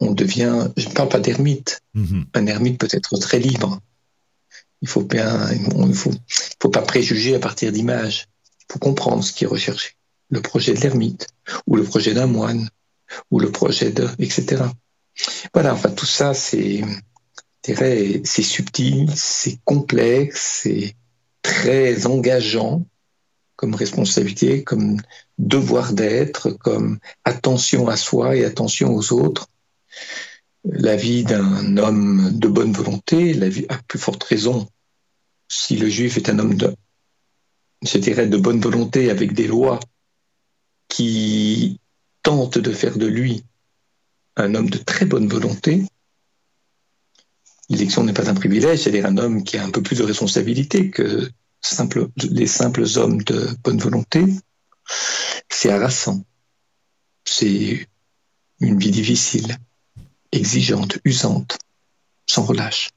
on 0.00 0.12
devient, 0.12 0.68
je 0.76 0.88
ne 0.88 0.94
parle 0.94 1.08
pas 1.08 1.20
d'ermite, 1.20 1.82
mhm. 1.94 2.26
un 2.34 2.46
ermite 2.46 2.78
peut 2.78 2.88
être 2.90 3.16
très 3.18 3.38
libre. 3.38 3.80
Il 4.82 4.88
faut 4.88 5.02
bien, 5.02 5.50
il 5.52 5.94
faut, 5.94 6.12
faut 6.60 6.70
pas 6.70 6.82
préjuger 6.82 7.34
à 7.34 7.38
partir 7.38 7.70
d'images. 7.70 8.28
Il 8.60 8.72
faut 8.72 8.78
comprendre 8.78 9.22
ce 9.22 9.32
qui 9.32 9.44
est 9.44 9.48
recherché. 9.48 9.90
Le 10.30 10.40
projet 10.40 10.72
de 10.72 10.80
l'ermite, 10.80 11.26
ou 11.66 11.76
le 11.76 11.84
projet 11.84 12.14
d'un 12.14 12.26
moine, 12.26 12.70
ou 13.30 13.40
le 13.40 13.50
projet 13.50 13.90
de, 13.90 14.08
etc. 14.18 14.62
Voilà, 15.52 15.74
enfin 15.74 15.90
tout 15.90 16.06
ça, 16.06 16.32
c'est, 16.32 16.82
c'est 17.62 18.42
subtil, 18.42 19.10
c'est 19.14 19.58
complexe, 19.64 20.60
c'est 20.62 20.94
très 21.42 22.06
engageant 22.06 22.86
comme 23.60 23.74
responsabilité, 23.74 24.64
comme 24.64 24.96
devoir 25.36 25.92
d'être, 25.92 26.48
comme 26.48 26.98
attention 27.26 27.88
à 27.88 27.96
soi 27.98 28.34
et 28.34 28.46
attention 28.46 28.94
aux 28.94 29.12
autres. 29.12 29.48
La 30.64 30.96
vie 30.96 31.24
d'un 31.24 31.76
homme 31.76 32.38
de 32.38 32.48
bonne 32.48 32.72
volonté, 32.72 33.34
la 33.34 33.50
vie 33.50 33.66
à 33.68 33.76
plus 33.86 33.98
forte 33.98 34.24
raison, 34.24 34.66
si 35.46 35.76
le 35.76 35.90
juif 35.90 36.16
est 36.16 36.30
un 36.30 36.38
homme 36.38 36.54
de, 36.54 36.74
je 37.82 37.98
dirais, 37.98 38.28
de 38.28 38.38
bonne 38.38 38.62
volonté 38.62 39.10
avec 39.10 39.34
des 39.34 39.46
lois 39.46 39.78
qui 40.88 41.80
tentent 42.22 42.56
de 42.56 42.72
faire 42.72 42.96
de 42.96 43.06
lui 43.06 43.44
un 44.36 44.54
homme 44.54 44.70
de 44.70 44.78
très 44.78 45.04
bonne 45.04 45.28
volonté, 45.28 45.84
l'élection 47.68 48.04
n'est 48.04 48.14
pas 48.14 48.30
un 48.30 48.34
privilège, 48.34 48.78
c'est-à-dire 48.78 49.04
un 49.04 49.18
homme 49.18 49.44
qui 49.44 49.58
a 49.58 49.64
un 49.66 49.70
peu 49.70 49.82
plus 49.82 49.98
de 49.98 50.04
responsabilité 50.04 50.88
que 50.88 51.30
les 52.16 52.46
simples 52.46 52.84
hommes 52.96 53.22
de 53.22 53.48
bonne 53.62 53.78
volonté, 53.78 54.24
c'est 55.48 55.70
harassant. 55.70 56.24
C'est 57.24 57.86
une 58.60 58.78
vie 58.78 58.90
difficile, 58.90 59.56
exigeante, 60.32 60.98
usante, 61.04 61.58
sans 62.26 62.42
relâche. 62.42 62.90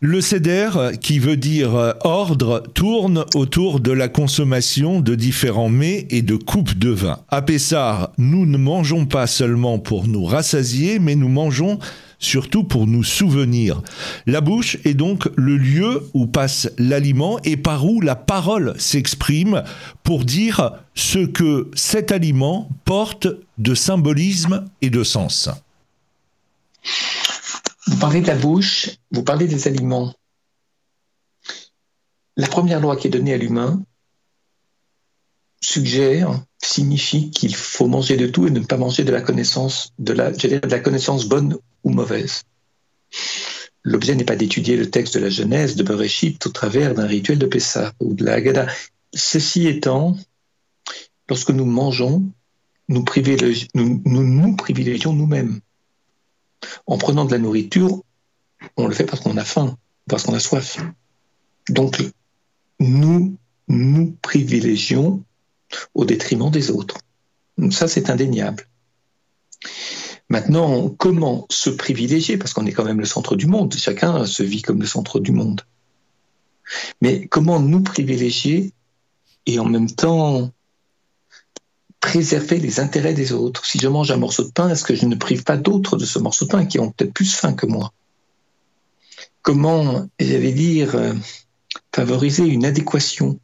Le 0.00 0.20
CEDER, 0.20 0.98
qui 1.00 1.18
veut 1.18 1.38
dire 1.38 1.94
ordre, 2.04 2.62
tourne 2.74 3.24
autour 3.34 3.80
de 3.80 3.92
la 3.92 4.08
consommation 4.08 5.00
de 5.00 5.14
différents 5.14 5.70
mets 5.70 6.06
et 6.10 6.20
de 6.20 6.36
coupes 6.36 6.74
de 6.74 6.90
vin. 6.90 7.24
À 7.28 7.40
Pessard, 7.40 8.12
nous 8.18 8.44
ne 8.44 8.58
mangeons 8.58 9.06
pas 9.06 9.26
seulement 9.26 9.78
pour 9.78 10.06
nous 10.06 10.24
rassasier, 10.24 10.98
mais 10.98 11.14
nous 11.14 11.30
mangeons 11.30 11.78
surtout 12.18 12.64
pour 12.64 12.86
nous 12.86 13.04
souvenir. 13.04 13.82
La 14.26 14.40
bouche 14.40 14.78
est 14.84 14.94
donc 14.94 15.28
le 15.36 15.56
lieu 15.56 16.08
où 16.14 16.26
passe 16.26 16.70
l'aliment 16.78 17.38
et 17.44 17.56
par 17.56 17.86
où 17.86 18.00
la 18.00 18.16
parole 18.16 18.74
s'exprime 18.78 19.62
pour 20.02 20.24
dire 20.24 20.72
ce 20.94 21.18
que 21.18 21.70
cet 21.74 22.12
aliment 22.12 22.68
porte 22.84 23.28
de 23.58 23.74
symbolisme 23.74 24.64
et 24.82 24.90
de 24.90 25.02
sens. 25.02 25.48
Vous 27.86 27.96
parlez 27.98 28.20
de 28.20 28.26
la 28.26 28.36
bouche, 28.36 28.90
vous 29.10 29.22
parlez 29.22 29.46
des 29.46 29.68
aliments. 29.68 30.12
La 32.36 32.48
première 32.48 32.80
loi 32.80 32.96
qui 32.96 33.06
est 33.06 33.10
donnée 33.10 33.34
à 33.34 33.38
l'humain 33.38 33.82
suggère, 35.60 36.42
signifie 36.62 37.30
qu'il 37.30 37.54
faut 37.54 37.86
manger 37.86 38.16
de 38.16 38.26
tout 38.26 38.46
et 38.46 38.50
ne 38.50 38.60
pas 38.60 38.76
manger 38.76 39.04
de 39.04 39.12
la 39.12 39.20
connaissance, 39.20 39.92
de 39.98 40.12
la, 40.12 40.30
de 40.30 40.68
la 40.68 40.80
connaissance 40.80 41.26
bonne 41.26 41.56
ou 41.84 41.90
mauvaise. 41.90 42.42
L'objet 43.82 44.14
n'est 44.16 44.24
pas 44.24 44.36
d'étudier 44.36 44.76
le 44.76 44.90
texte 44.90 45.14
de 45.14 45.20
la 45.20 45.30
Genèse 45.30 45.76
de 45.76 45.84
Bereshit 45.84 46.44
au 46.46 46.50
travers 46.50 46.94
d'un 46.94 47.06
rituel 47.06 47.38
de 47.38 47.46
Pessah 47.46 47.92
ou 48.00 48.14
de 48.14 48.24
la 48.24 48.34
Haggadah. 48.34 48.66
Ceci 49.14 49.68
étant, 49.68 50.16
lorsque 51.28 51.50
nous 51.50 51.64
mangeons, 51.64 52.24
nous, 52.88 53.04
privilégions 53.04 53.68
nous, 53.74 54.02
nous, 54.04 54.56
privilégions 54.56 55.12
nous-mêmes. 55.12 55.60
En 56.86 56.98
prenant 56.98 57.24
de 57.24 57.32
la 57.32 57.38
nourriture, 57.38 58.02
on 58.76 58.86
le 58.86 58.94
fait 58.94 59.04
parce 59.04 59.22
qu'on 59.22 59.36
a 59.36 59.44
faim, 59.44 59.76
parce 60.08 60.24
qu'on 60.24 60.34
a 60.34 60.40
soif. 60.40 60.78
Donc, 61.68 62.02
nous 62.80 63.36
nous 63.68 64.16
privilégions 64.22 65.24
au 65.94 66.04
détriment 66.04 66.50
des 66.50 66.70
autres. 66.70 66.98
Ça, 67.70 67.88
c'est 67.88 68.10
indéniable. 68.10 68.66
Maintenant, 70.28 70.88
comment 70.90 71.46
se 71.50 71.70
privilégier 71.70 72.36
Parce 72.36 72.52
qu'on 72.52 72.66
est 72.66 72.72
quand 72.72 72.84
même 72.84 73.00
le 73.00 73.06
centre 73.06 73.36
du 73.36 73.46
monde. 73.46 73.74
Chacun 73.74 74.26
se 74.26 74.42
vit 74.42 74.62
comme 74.62 74.80
le 74.80 74.86
centre 74.86 75.20
du 75.20 75.32
monde. 75.32 75.62
Mais 77.00 77.26
comment 77.28 77.60
nous 77.60 77.82
privilégier 77.82 78.72
et 79.46 79.58
en 79.60 79.64
même 79.64 79.90
temps 79.90 80.50
préserver 82.00 82.58
les 82.58 82.80
intérêts 82.80 83.14
des 83.14 83.32
autres? 83.32 83.64
Si 83.64 83.78
je 83.78 83.88
mange 83.88 84.10
un 84.10 84.16
morceau 84.16 84.44
de 84.44 84.50
pain, 84.50 84.68
est-ce 84.68 84.84
que 84.84 84.96
je 84.96 85.06
ne 85.06 85.14
prive 85.14 85.44
pas 85.44 85.56
d'autres 85.56 85.96
de 85.96 86.04
ce 86.04 86.18
morceau 86.18 86.46
de 86.46 86.50
pain 86.50 86.66
qui 86.66 86.80
ont 86.80 86.90
peut-être 86.90 87.14
plus 87.14 87.34
faim 87.34 87.52
que 87.52 87.66
moi? 87.66 87.92
Comment, 89.42 90.08
j'allais 90.18 90.52
dire, 90.52 90.96
euh, 90.96 91.14
favoriser 91.94 92.44
une 92.44 92.64
adéquation 92.64 93.38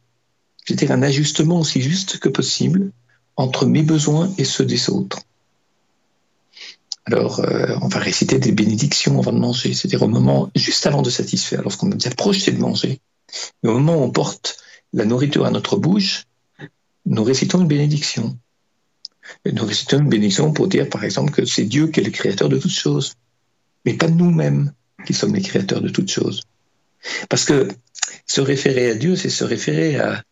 c'est-à-dire 0.65 0.91
un 0.91 1.01
ajustement 1.01 1.59
aussi 1.59 1.81
juste 1.81 2.19
que 2.19 2.29
possible 2.29 2.91
entre 3.35 3.65
mes 3.65 3.83
besoins 3.83 4.31
et 4.37 4.43
ceux 4.43 4.65
des 4.65 4.89
autres. 4.89 5.19
Alors, 7.05 7.41
euh, 7.41 7.75
on 7.81 7.87
va 7.87 7.99
réciter 7.99 8.39
des 8.39 8.53
bénédictions 8.53 9.19
avant 9.19 9.33
de 9.33 9.39
manger, 9.39 9.73
c'est-à-dire 9.73 10.03
au 10.03 10.07
moment 10.07 10.49
juste 10.55 10.87
avant 10.87 11.01
de 11.01 11.09
satisfaire, 11.09 11.61
lorsqu'on 11.61 11.91
est 11.91 11.95
déjà 11.95 12.11
projeté 12.11 12.51
de 12.51 12.59
manger. 12.59 13.01
Mais 13.61 13.69
au 13.69 13.73
moment 13.73 13.97
où 13.97 14.03
on 14.03 14.11
porte 14.11 14.57
la 14.93 15.05
nourriture 15.05 15.45
à 15.45 15.51
notre 15.51 15.75
bouche, 15.75 16.23
nous 17.05 17.23
récitons 17.23 17.61
une 17.61 17.67
bénédiction. 17.67 18.37
Nous 19.51 19.65
récitons 19.65 19.99
une 19.99 20.09
bénédiction 20.09 20.53
pour 20.53 20.67
dire, 20.67 20.89
par 20.89 21.03
exemple, 21.03 21.31
que 21.31 21.45
c'est 21.45 21.65
Dieu 21.65 21.87
qui 21.87 21.99
est 21.99 22.03
le 22.03 22.11
créateur 22.11 22.47
de 22.47 22.57
toutes 22.57 22.71
choses, 22.71 23.15
mais 23.85 23.95
pas 23.95 24.07
nous-mêmes 24.07 24.71
qui 25.05 25.13
sommes 25.13 25.35
les 25.35 25.41
créateurs 25.41 25.81
de 25.81 25.89
toutes 25.89 26.11
choses. 26.11 26.43
Parce 27.27 27.43
que 27.43 27.67
se 28.25 28.39
référer 28.39 28.91
à 28.91 28.95
Dieu, 28.95 29.17
c'est 29.17 29.29
se 29.29 29.43
référer 29.43 29.97
à 29.99 30.23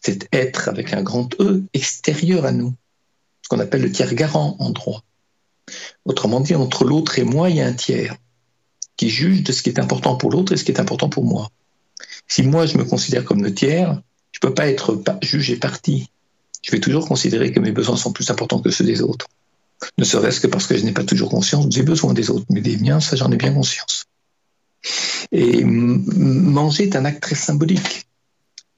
cet 0.00 0.28
être 0.32 0.68
avec 0.68 0.92
un 0.92 1.02
grand 1.02 1.28
E 1.40 1.64
extérieur 1.74 2.44
à 2.44 2.52
nous, 2.52 2.74
ce 3.42 3.48
qu'on 3.48 3.58
appelle 3.58 3.82
le 3.82 3.92
tiers 3.92 4.14
garant 4.14 4.56
en 4.58 4.70
droit. 4.70 5.02
Autrement 6.04 6.40
dit, 6.40 6.54
entre 6.54 6.84
l'autre 6.84 7.18
et 7.18 7.24
moi, 7.24 7.50
il 7.50 7.56
y 7.56 7.60
a 7.60 7.66
un 7.66 7.72
tiers 7.72 8.16
qui 8.96 9.10
juge 9.10 9.42
de 9.42 9.52
ce 9.52 9.62
qui 9.62 9.70
est 9.70 9.78
important 9.78 10.16
pour 10.16 10.30
l'autre 10.30 10.52
et 10.52 10.56
ce 10.56 10.64
qui 10.64 10.72
est 10.72 10.80
important 10.80 11.08
pour 11.08 11.24
moi. 11.24 11.50
Si 12.26 12.42
moi, 12.42 12.66
je 12.66 12.78
me 12.78 12.84
considère 12.84 13.24
comme 13.24 13.42
le 13.42 13.54
tiers, 13.54 14.00
je 14.32 14.38
ne 14.42 14.48
peux 14.48 14.54
pas 14.54 14.68
être 14.68 15.02
jugé 15.22 15.56
parti. 15.56 16.10
Je 16.62 16.72
vais 16.72 16.80
toujours 16.80 17.06
considérer 17.06 17.52
que 17.52 17.60
mes 17.60 17.72
besoins 17.72 17.96
sont 17.96 18.12
plus 18.12 18.30
importants 18.30 18.60
que 18.60 18.70
ceux 18.70 18.84
des 18.84 19.02
autres. 19.02 19.28
Ne 19.96 20.04
serait-ce 20.04 20.40
que 20.40 20.48
parce 20.48 20.66
que 20.66 20.76
je 20.76 20.84
n'ai 20.84 20.92
pas 20.92 21.04
toujours 21.04 21.30
conscience 21.30 21.68
des 21.68 21.82
besoins 21.82 22.12
des 22.12 22.30
autres, 22.30 22.46
mais 22.50 22.60
des 22.60 22.76
miens, 22.76 23.00
ça 23.00 23.16
j'en 23.16 23.30
ai 23.30 23.36
bien 23.36 23.52
conscience. 23.52 24.06
Et 25.30 25.62
manger 25.64 26.84
est 26.84 26.96
un 26.96 27.04
acte 27.04 27.22
très 27.22 27.34
symbolique 27.36 28.07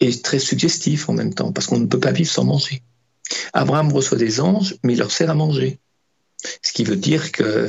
et 0.01 0.21
très 0.21 0.39
suggestif 0.39 1.09
en 1.09 1.13
même 1.13 1.35
temps, 1.35 1.53
parce 1.53 1.67
qu'on 1.67 1.79
ne 1.79 1.87
peut 1.87 2.01
pas 2.01 2.13
vivre 2.13 2.31
sans 2.31 2.45
manger. 2.45 2.83
Abraham 3.53 3.93
reçoit 3.93 4.19
des 4.19 4.41
anges, 4.41 4.77
mais 4.83 4.95
il 4.95 4.99
leur 4.99 5.13
sert 5.13 5.31
à 5.31 5.35
manger. 5.35 5.79
Ce 6.63 6.73
qui 6.73 6.85
veut 6.85 6.97
dire 6.97 7.33
que 7.33 7.69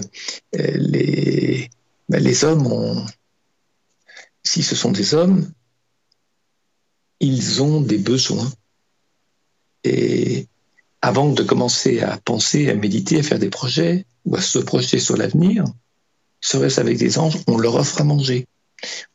euh, 0.55 0.71
les, 0.75 1.69
ben, 2.09 2.23
les 2.23 2.43
hommes 2.45 2.67
ont, 2.67 3.05
si 4.43 4.63
ce 4.63 4.75
sont 4.75 4.91
des 4.91 5.13
hommes, 5.13 5.51
ils 7.19 7.61
ont 7.61 7.81
des 7.81 7.97
besoins. 7.97 8.51
Et 9.83 10.47
avant 11.01 11.31
de 11.31 11.43
commencer 11.43 11.99
à 12.01 12.17
penser, 12.17 12.69
à 12.69 12.75
méditer, 12.75 13.19
à 13.19 13.23
faire 13.23 13.39
des 13.39 13.49
projets 13.49 14.05
ou 14.25 14.35
à 14.35 14.41
se 14.41 14.59
projeter 14.59 14.99
sur 14.99 15.17
l'avenir, 15.17 15.65
serait-ce 16.39 16.79
avec 16.79 16.97
des 16.97 17.19
anges, 17.19 17.37
on 17.47 17.57
leur 17.57 17.75
offre 17.75 18.01
à 18.01 18.03
manger. 18.03 18.47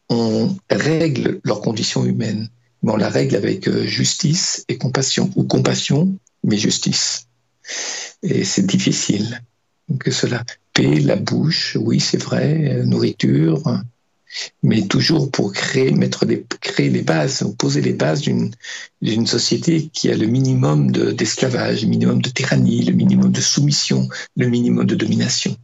On 0.08 0.54
règle 0.70 1.40
leurs 1.44 1.60
conditions 1.60 2.04
humaines 2.04 2.48
mais 2.82 2.92
on 2.92 2.96
la 2.96 3.08
règle 3.08 3.36
avec 3.36 3.68
euh, 3.68 3.84
justice 3.84 4.64
et 4.68 4.78
compassion, 4.78 5.30
ou 5.36 5.44
compassion, 5.44 6.16
mais 6.44 6.56
justice. 6.56 7.26
Et 8.22 8.44
c'est 8.44 8.66
difficile 8.66 9.42
que 10.00 10.10
cela. 10.10 10.44
Paix, 10.72 11.00
la 11.00 11.16
bouche, 11.16 11.76
oui, 11.80 12.00
c'est 12.00 12.22
vrai, 12.22 12.76
euh, 12.76 12.84
nourriture, 12.84 13.62
mais 14.62 14.86
toujours 14.86 15.30
pour 15.30 15.52
créer, 15.52 15.90
mettre 15.92 16.26
des, 16.26 16.44
créer 16.60 16.90
les 16.90 17.02
bases, 17.02 17.44
poser 17.58 17.80
les 17.80 17.92
bases 17.92 18.20
d'une, 18.20 18.50
d'une 19.00 19.26
société 19.26 19.88
qui 19.92 20.10
a 20.10 20.16
le 20.16 20.26
minimum 20.26 20.90
d'esclavage, 20.92 21.82
le 21.82 21.88
minimum 21.88 22.20
de 22.20 22.28
tyrannie, 22.28 22.84
le 22.84 22.92
minimum 22.92 23.32
de 23.32 23.40
soumission, 23.40 24.08
le 24.36 24.48
minimum 24.48 24.86
de 24.86 24.94
domination. 24.94 25.56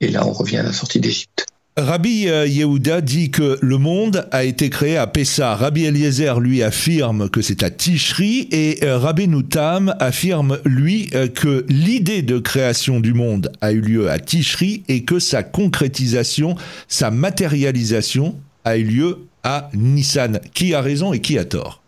Et 0.00 0.08
là, 0.08 0.26
on 0.26 0.32
revient 0.32 0.58
à 0.58 0.62
la 0.62 0.72
sortie 0.72 1.00
d'Égypte. 1.00 1.46
Rabbi 1.76 2.28
euh, 2.28 2.46
Yehuda 2.46 3.00
dit 3.00 3.32
que 3.32 3.58
le 3.60 3.78
monde 3.78 4.28
a 4.30 4.44
été 4.44 4.70
créé 4.70 4.96
à 4.96 5.08
Pessah. 5.08 5.56
Rabbi 5.56 5.86
Eliezer, 5.86 6.38
lui, 6.38 6.62
affirme 6.62 7.28
que 7.28 7.42
c'est 7.42 7.64
à 7.64 7.70
Tishri. 7.70 8.46
Et 8.52 8.84
euh, 8.84 8.96
Rabbi 8.96 9.26
Noutam 9.26 9.92
affirme, 9.98 10.60
lui, 10.64 11.10
euh, 11.16 11.26
que 11.26 11.66
l'idée 11.68 12.22
de 12.22 12.38
création 12.38 13.00
du 13.00 13.12
monde 13.12 13.50
a 13.60 13.72
eu 13.72 13.80
lieu 13.80 14.08
à 14.08 14.20
Tishri 14.20 14.84
et 14.86 15.02
que 15.04 15.18
sa 15.18 15.42
concrétisation, 15.42 16.54
sa 16.86 17.10
matérialisation 17.10 18.36
a 18.64 18.76
eu 18.76 18.84
lieu 18.84 19.18
à 19.42 19.68
Nissan. 19.74 20.38
Qui 20.54 20.74
a 20.74 20.80
raison 20.80 21.12
et 21.12 21.20
qui 21.20 21.38
a 21.38 21.44
tort? 21.44 21.82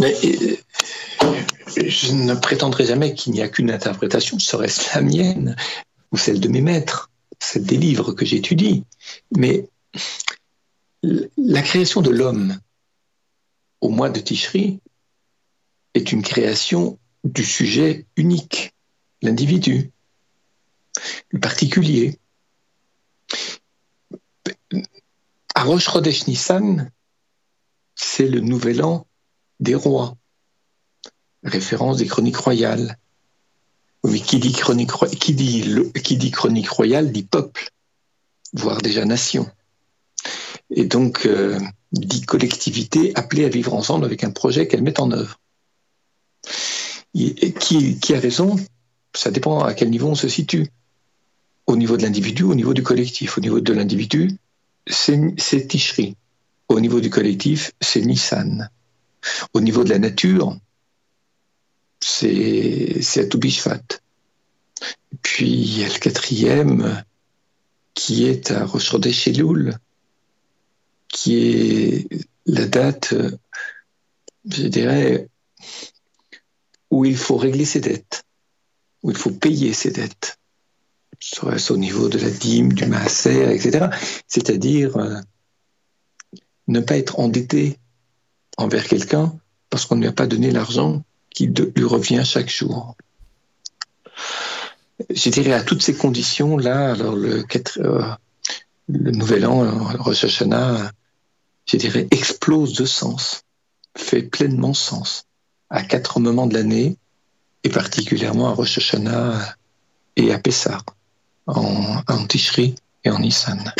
Je 0.00 0.52
ne 2.12 2.34
prétendrai 2.34 2.86
jamais 2.86 3.14
qu'il 3.14 3.34
n'y 3.34 3.40
a 3.42 3.46
qu'une 3.46 3.70
interprétation, 3.70 4.40
serait-ce 4.40 4.96
la 4.96 5.00
mienne 5.00 5.54
ou 6.10 6.16
celle 6.16 6.40
de 6.40 6.48
mes 6.48 6.60
maîtres 6.60 7.09
c'est 7.40 7.64
des 7.64 7.76
livres 7.76 8.12
que 8.12 8.24
j'étudie. 8.24 8.84
Mais 9.36 9.68
la 11.02 11.62
création 11.62 12.02
de 12.02 12.10
l'homme 12.10 12.60
au 13.80 13.88
mois 13.88 14.10
de 14.10 14.20
Tishri 14.20 14.80
est 15.94 16.12
une 16.12 16.22
création 16.22 16.98
du 17.24 17.44
sujet 17.44 18.06
unique, 18.16 18.74
l'individu, 19.22 19.90
le 21.30 21.40
particulier. 21.40 22.18
À 25.54 25.64
Rosh 25.64 25.90
Chodesh 25.90 26.26
Nissan, 26.26 26.90
c'est 27.94 28.28
le 28.28 28.40
nouvel 28.40 28.82
an 28.82 29.06
des 29.58 29.74
rois, 29.74 30.16
référence 31.42 31.98
des 31.98 32.06
chroniques 32.06 32.36
royales. 32.36 32.96
Oui, 34.02 34.22
qui 34.22 34.38
dit 34.38 34.52
chronique, 34.52 34.90
qui 35.20 35.34
dit, 35.34 35.64
qui 36.02 36.16
dit 36.16 36.30
chronique 36.30 36.70
royale 36.70 37.12
dit 37.12 37.22
peuple, 37.22 37.68
voire 38.54 38.78
déjà 38.78 39.04
nation. 39.04 39.46
Et 40.70 40.84
donc, 40.84 41.26
euh, 41.26 41.58
dit 41.92 42.22
collectivité 42.22 43.12
appelée 43.14 43.44
à 43.44 43.48
vivre 43.48 43.74
ensemble 43.74 44.04
avec 44.04 44.24
un 44.24 44.30
projet 44.30 44.68
qu'elle 44.68 44.82
met 44.82 45.00
en 45.00 45.10
œuvre. 45.12 45.38
Qui, 47.12 47.98
qui 47.98 48.14
a 48.14 48.20
raison 48.20 48.56
Ça 49.14 49.30
dépend 49.30 49.60
à 49.64 49.74
quel 49.74 49.90
niveau 49.90 50.08
on 50.08 50.14
se 50.14 50.28
situe. 50.28 50.68
Au 51.66 51.76
niveau 51.76 51.96
de 51.96 52.02
l'individu, 52.02 52.44
au 52.44 52.54
niveau 52.54 52.72
du 52.72 52.82
collectif. 52.82 53.36
Au 53.36 53.40
niveau 53.40 53.60
de 53.60 53.72
l'individu, 53.72 54.30
c'est 54.86 55.66
Tishri. 55.68 56.16
Au 56.68 56.80
niveau 56.80 57.00
du 57.00 57.10
collectif, 57.10 57.72
c'est 57.80 58.00
Nissan. 58.00 58.70
Au 59.52 59.60
niveau 59.60 59.84
de 59.84 59.90
la 59.90 59.98
nature, 59.98 60.56
c'est 62.00 63.20
à 63.20 63.24
Toubishvat. 63.26 63.82
Puis 65.22 65.50
il 65.50 65.80
y 65.80 65.84
a 65.84 65.88
le 65.88 65.98
quatrième 65.98 67.04
qui 67.94 68.26
est 68.26 68.50
à 68.50 68.66
chez 69.12 69.32
Loul, 69.32 69.76
qui 71.08 71.36
est 71.36 72.08
la 72.46 72.66
date, 72.66 73.14
je 74.48 74.66
dirais, 74.66 75.28
où 76.90 77.04
il 77.04 77.16
faut 77.16 77.36
régler 77.36 77.64
ses 77.64 77.80
dettes, 77.80 78.24
où 79.02 79.10
il 79.10 79.16
faut 79.16 79.30
payer 79.30 79.72
ses 79.72 79.90
dettes, 79.90 80.38
soit 81.18 81.70
au 81.70 81.76
niveau 81.76 82.08
de 82.08 82.18
la 82.18 82.30
dîme, 82.30 82.72
du 82.72 82.86
maaser, 82.86 83.54
etc. 83.54 83.88
C'est-à-dire 84.26 84.96
euh, 84.96 85.20
ne 86.68 86.80
pas 86.80 86.96
être 86.96 87.18
endetté 87.18 87.78
envers 88.56 88.86
quelqu'un 88.86 89.38
parce 89.68 89.86
qu'on 89.86 89.96
ne 89.96 90.00
lui 90.00 90.08
a 90.08 90.12
pas 90.12 90.26
donné 90.26 90.50
l'argent 90.50 91.04
qui 91.30 91.46
lui 91.46 91.84
revient 91.84 92.22
chaque 92.24 92.50
jour. 92.50 92.96
Je 95.08 95.30
dirais 95.30 95.52
à 95.52 95.62
toutes 95.62 95.82
ces 95.82 95.94
conditions-là, 95.94 96.92
alors 96.92 97.16
le, 97.16 97.44
euh, 97.78 98.02
nouvel 98.88 99.46
an, 99.46 99.62
le 99.62 99.70
Rosh 100.02 100.24
Hashanah, 100.24 100.92
je 101.66 101.76
dirais, 101.76 102.06
explose 102.10 102.74
de 102.74 102.84
sens, 102.84 103.42
fait 103.96 104.22
pleinement 104.22 104.74
sens 104.74 105.24
à 105.70 105.82
quatre 105.82 106.20
moments 106.20 106.46
de 106.46 106.54
l'année, 106.54 106.96
et 107.62 107.68
particulièrement 107.68 108.48
à 108.48 108.52
Rosh 108.52 108.78
Hashanah 108.78 109.56
et 110.16 110.32
à 110.32 110.38
Pessah, 110.38 110.80
en, 111.46 112.02
en 112.06 112.26
et 113.04 113.10
en 113.10 113.18
Nissan. 113.18 113.72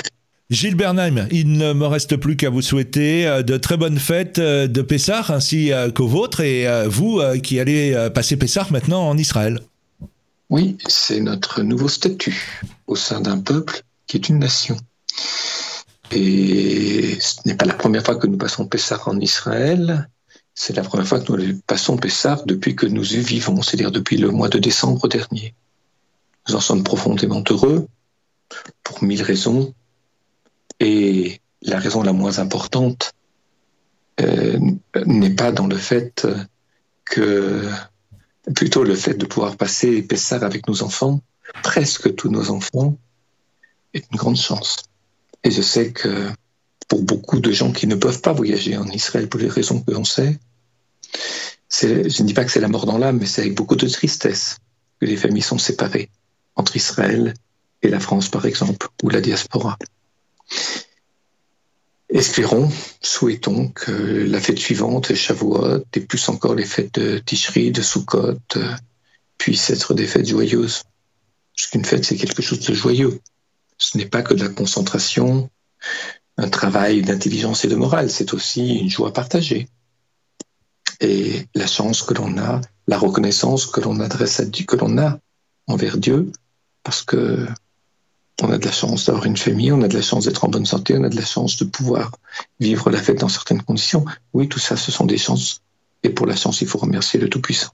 Gilles 0.50 0.74
Bernheim, 0.74 1.28
il 1.30 1.52
ne 1.52 1.72
me 1.72 1.86
reste 1.86 2.16
plus 2.16 2.36
qu'à 2.36 2.50
vous 2.50 2.60
souhaiter 2.60 3.24
euh, 3.24 3.42
de 3.44 3.56
très 3.56 3.76
bonnes 3.76 4.00
fêtes 4.00 4.40
euh, 4.40 4.66
de 4.66 4.82
Pessah 4.82 5.26
ainsi 5.28 5.72
euh, 5.72 5.92
qu'aux 5.92 6.08
vôtres 6.08 6.40
et 6.40 6.66
vous 6.88 7.20
qui 7.42 7.60
allez 7.60 8.08
passer 8.12 8.36
Pessah 8.36 8.66
maintenant 8.70 9.08
en 9.08 9.16
Israël. 9.16 9.60
Oui, 10.48 10.76
c'est 10.88 11.20
notre 11.20 11.62
nouveau 11.62 11.88
statut 11.88 12.62
au 12.88 12.96
sein 12.96 13.20
d'un 13.20 13.38
peuple 13.38 13.82
qui 14.08 14.16
est 14.16 14.28
une 14.28 14.40
nation. 14.40 14.76
Et 16.10 17.16
ce 17.20 17.36
n'est 17.46 17.54
pas 17.54 17.66
la 17.66 17.74
première 17.74 18.04
fois 18.04 18.16
que 18.16 18.26
nous 18.26 18.36
passons 18.36 18.66
Pessah 18.66 19.00
en 19.06 19.20
Israël, 19.20 20.08
c'est 20.54 20.74
la 20.74 20.82
première 20.82 21.06
fois 21.06 21.20
que 21.20 21.32
nous 21.32 21.60
passons 21.68 21.96
Pessah 21.96 22.42
depuis 22.46 22.74
que 22.74 22.86
nous 22.86 23.14
y 23.14 23.20
vivons, 23.20 23.62
c'est-à-dire 23.62 23.92
depuis 23.92 24.16
le 24.16 24.30
mois 24.30 24.48
de 24.48 24.58
décembre 24.58 25.06
dernier. 25.06 25.54
Nous 26.48 26.56
en 26.56 26.60
sommes 26.60 26.82
profondément 26.82 27.44
heureux 27.48 27.86
pour 28.82 29.04
mille 29.04 29.22
raisons, 29.22 29.72
et 30.80 31.40
la 31.62 31.78
raison 31.78 32.02
la 32.02 32.12
moins 32.12 32.38
importante 32.38 33.12
euh, 34.20 34.58
n'est 35.06 35.34
pas 35.34 35.52
dans 35.52 35.66
le 35.66 35.76
fait 35.76 36.26
que, 37.04 37.68
plutôt 38.54 38.84
le 38.84 38.94
fait 38.94 39.14
de 39.14 39.26
pouvoir 39.26 39.56
passer 39.56 40.02
Pessar 40.02 40.42
avec 40.42 40.66
nos 40.66 40.82
enfants, 40.82 41.20
presque 41.62 42.14
tous 42.14 42.30
nos 42.30 42.50
enfants, 42.50 42.96
est 43.94 44.04
une 44.10 44.18
grande 44.18 44.36
chance. 44.36 44.76
Et 45.44 45.50
je 45.50 45.62
sais 45.62 45.92
que 45.92 46.28
pour 46.88 47.02
beaucoup 47.02 47.40
de 47.40 47.52
gens 47.52 47.72
qui 47.72 47.86
ne 47.86 47.94
peuvent 47.94 48.20
pas 48.20 48.32
voyager 48.32 48.76
en 48.76 48.86
Israël 48.86 49.28
pour 49.28 49.40
les 49.40 49.48
raisons 49.48 49.80
que 49.80 49.90
l'on 49.90 50.04
sait, 50.04 50.38
je 51.70 51.86
ne 51.86 52.26
dis 52.26 52.34
pas 52.34 52.44
que 52.44 52.50
c'est 52.50 52.60
la 52.60 52.68
mort 52.68 52.86
dans 52.86 52.98
l'âme, 52.98 53.18
mais 53.18 53.26
c'est 53.26 53.42
avec 53.42 53.54
beaucoup 53.54 53.76
de 53.76 53.88
tristesse 53.88 54.58
que 55.00 55.06
les 55.06 55.16
familles 55.16 55.42
sont 55.42 55.58
séparées 55.58 56.10
entre 56.56 56.76
Israël 56.76 57.34
et 57.82 57.88
la 57.88 58.00
France, 58.00 58.28
par 58.28 58.44
exemple, 58.44 58.88
ou 59.02 59.08
la 59.08 59.20
diaspora. 59.20 59.78
Espérons, 62.08 62.68
souhaitons 63.00 63.68
que 63.68 63.92
la 63.92 64.40
fête 64.40 64.58
suivante, 64.58 65.14
Shavuot, 65.14 65.84
et 65.94 66.00
plus 66.00 66.28
encore 66.28 66.56
les 66.56 66.64
fêtes 66.64 66.98
de 66.98 67.18
Tishri, 67.18 67.70
de 67.70 67.82
Sukkot, 67.82 68.36
euh, 68.56 68.74
puissent 69.38 69.70
être 69.70 69.94
des 69.94 70.08
fêtes 70.08 70.28
joyeuses. 70.28 70.82
Parce 71.54 71.68
qu'une 71.68 71.84
fête, 71.84 72.04
c'est 72.04 72.16
quelque 72.16 72.42
chose 72.42 72.60
de 72.60 72.74
joyeux. 72.74 73.20
Ce 73.78 73.96
n'est 73.96 74.06
pas 74.06 74.22
que 74.22 74.34
de 74.34 74.42
la 74.42 74.48
concentration, 74.48 75.50
un 76.36 76.48
travail 76.48 77.02
d'intelligence 77.02 77.64
et 77.64 77.68
de 77.68 77.76
morale, 77.76 78.10
c'est 78.10 78.34
aussi 78.34 78.78
une 78.78 78.90
joie 78.90 79.12
partagée. 79.12 79.68
Et 81.00 81.46
la 81.54 81.66
chance 81.66 82.02
que 82.02 82.14
l'on 82.14 82.38
a, 82.38 82.60
la 82.88 82.98
reconnaissance 82.98 83.66
que 83.66 83.80
l'on 83.80 84.00
adresse 84.00 84.40
à 84.40 84.44
Dieu, 84.44 84.64
que 84.64 84.76
l'on 84.76 84.98
a 84.98 85.18
envers 85.68 85.96
Dieu, 85.96 86.32
parce 86.82 87.02
que 87.02 87.46
on 88.42 88.50
a 88.50 88.58
de 88.58 88.64
la 88.64 88.72
chance 88.72 89.06
d'avoir 89.06 89.26
une 89.26 89.36
famille, 89.36 89.72
on 89.72 89.82
a 89.82 89.88
de 89.88 89.94
la 89.94 90.02
chance 90.02 90.24
d'être 90.24 90.44
en 90.44 90.48
bonne 90.48 90.66
santé, 90.66 90.96
on 90.96 91.04
a 91.04 91.08
de 91.08 91.16
la 91.16 91.24
chance 91.24 91.56
de 91.56 91.64
pouvoir 91.64 92.12
vivre 92.58 92.90
la 92.90 92.98
fête 92.98 93.20
dans 93.20 93.28
certaines 93.28 93.62
conditions. 93.62 94.04
Oui, 94.32 94.48
tout 94.48 94.58
ça, 94.58 94.76
ce 94.76 94.90
sont 94.90 95.06
des 95.06 95.18
chances. 95.18 95.62
Et 96.02 96.10
pour 96.10 96.26
la 96.26 96.36
chance, 96.36 96.60
il 96.60 96.66
faut 96.66 96.78
remercier 96.78 97.20
le 97.20 97.28
Tout-Puissant. 97.28 97.70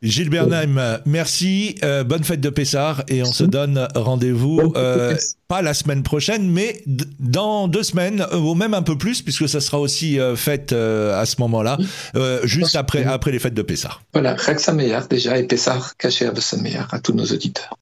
Gilles 0.00 0.30
Bernheim, 0.30 1.00
merci, 1.06 1.74
euh, 1.82 2.04
bonne 2.04 2.22
fête 2.22 2.40
de 2.40 2.50
Pessard 2.50 3.02
et 3.08 3.22
on 3.24 3.32
se 3.32 3.42
donne 3.42 3.88
rendez-vous 3.96 4.72
euh, 4.76 5.16
pas 5.48 5.60
la 5.60 5.74
semaine 5.74 6.04
prochaine, 6.04 6.48
mais 6.48 6.84
dans 7.18 7.66
deux 7.66 7.82
semaines 7.82 8.24
euh, 8.32 8.38
ou 8.38 8.54
même 8.54 8.74
un 8.74 8.82
peu 8.82 8.96
plus 8.96 9.22
puisque 9.22 9.48
ça 9.48 9.60
sera 9.60 9.80
aussi 9.80 10.20
fête 10.36 10.72
à 10.72 11.26
ce 11.26 11.40
moment-là, 11.40 11.78
juste 12.44 12.76
après, 12.76 13.04
après 13.04 13.32
les 13.32 13.40
fêtes 13.40 13.54
de 13.54 13.62
Pessard. 13.62 14.02
Voilà, 14.12 14.36
Chag 14.36 14.60
déjà 15.10 15.36
et 15.36 15.42
Pessard, 15.42 15.94
de 16.00 16.40
Sameach 16.40 16.86
à 16.92 17.00
tous 17.00 17.12
nos 17.12 17.26
auditeurs. 17.26 17.76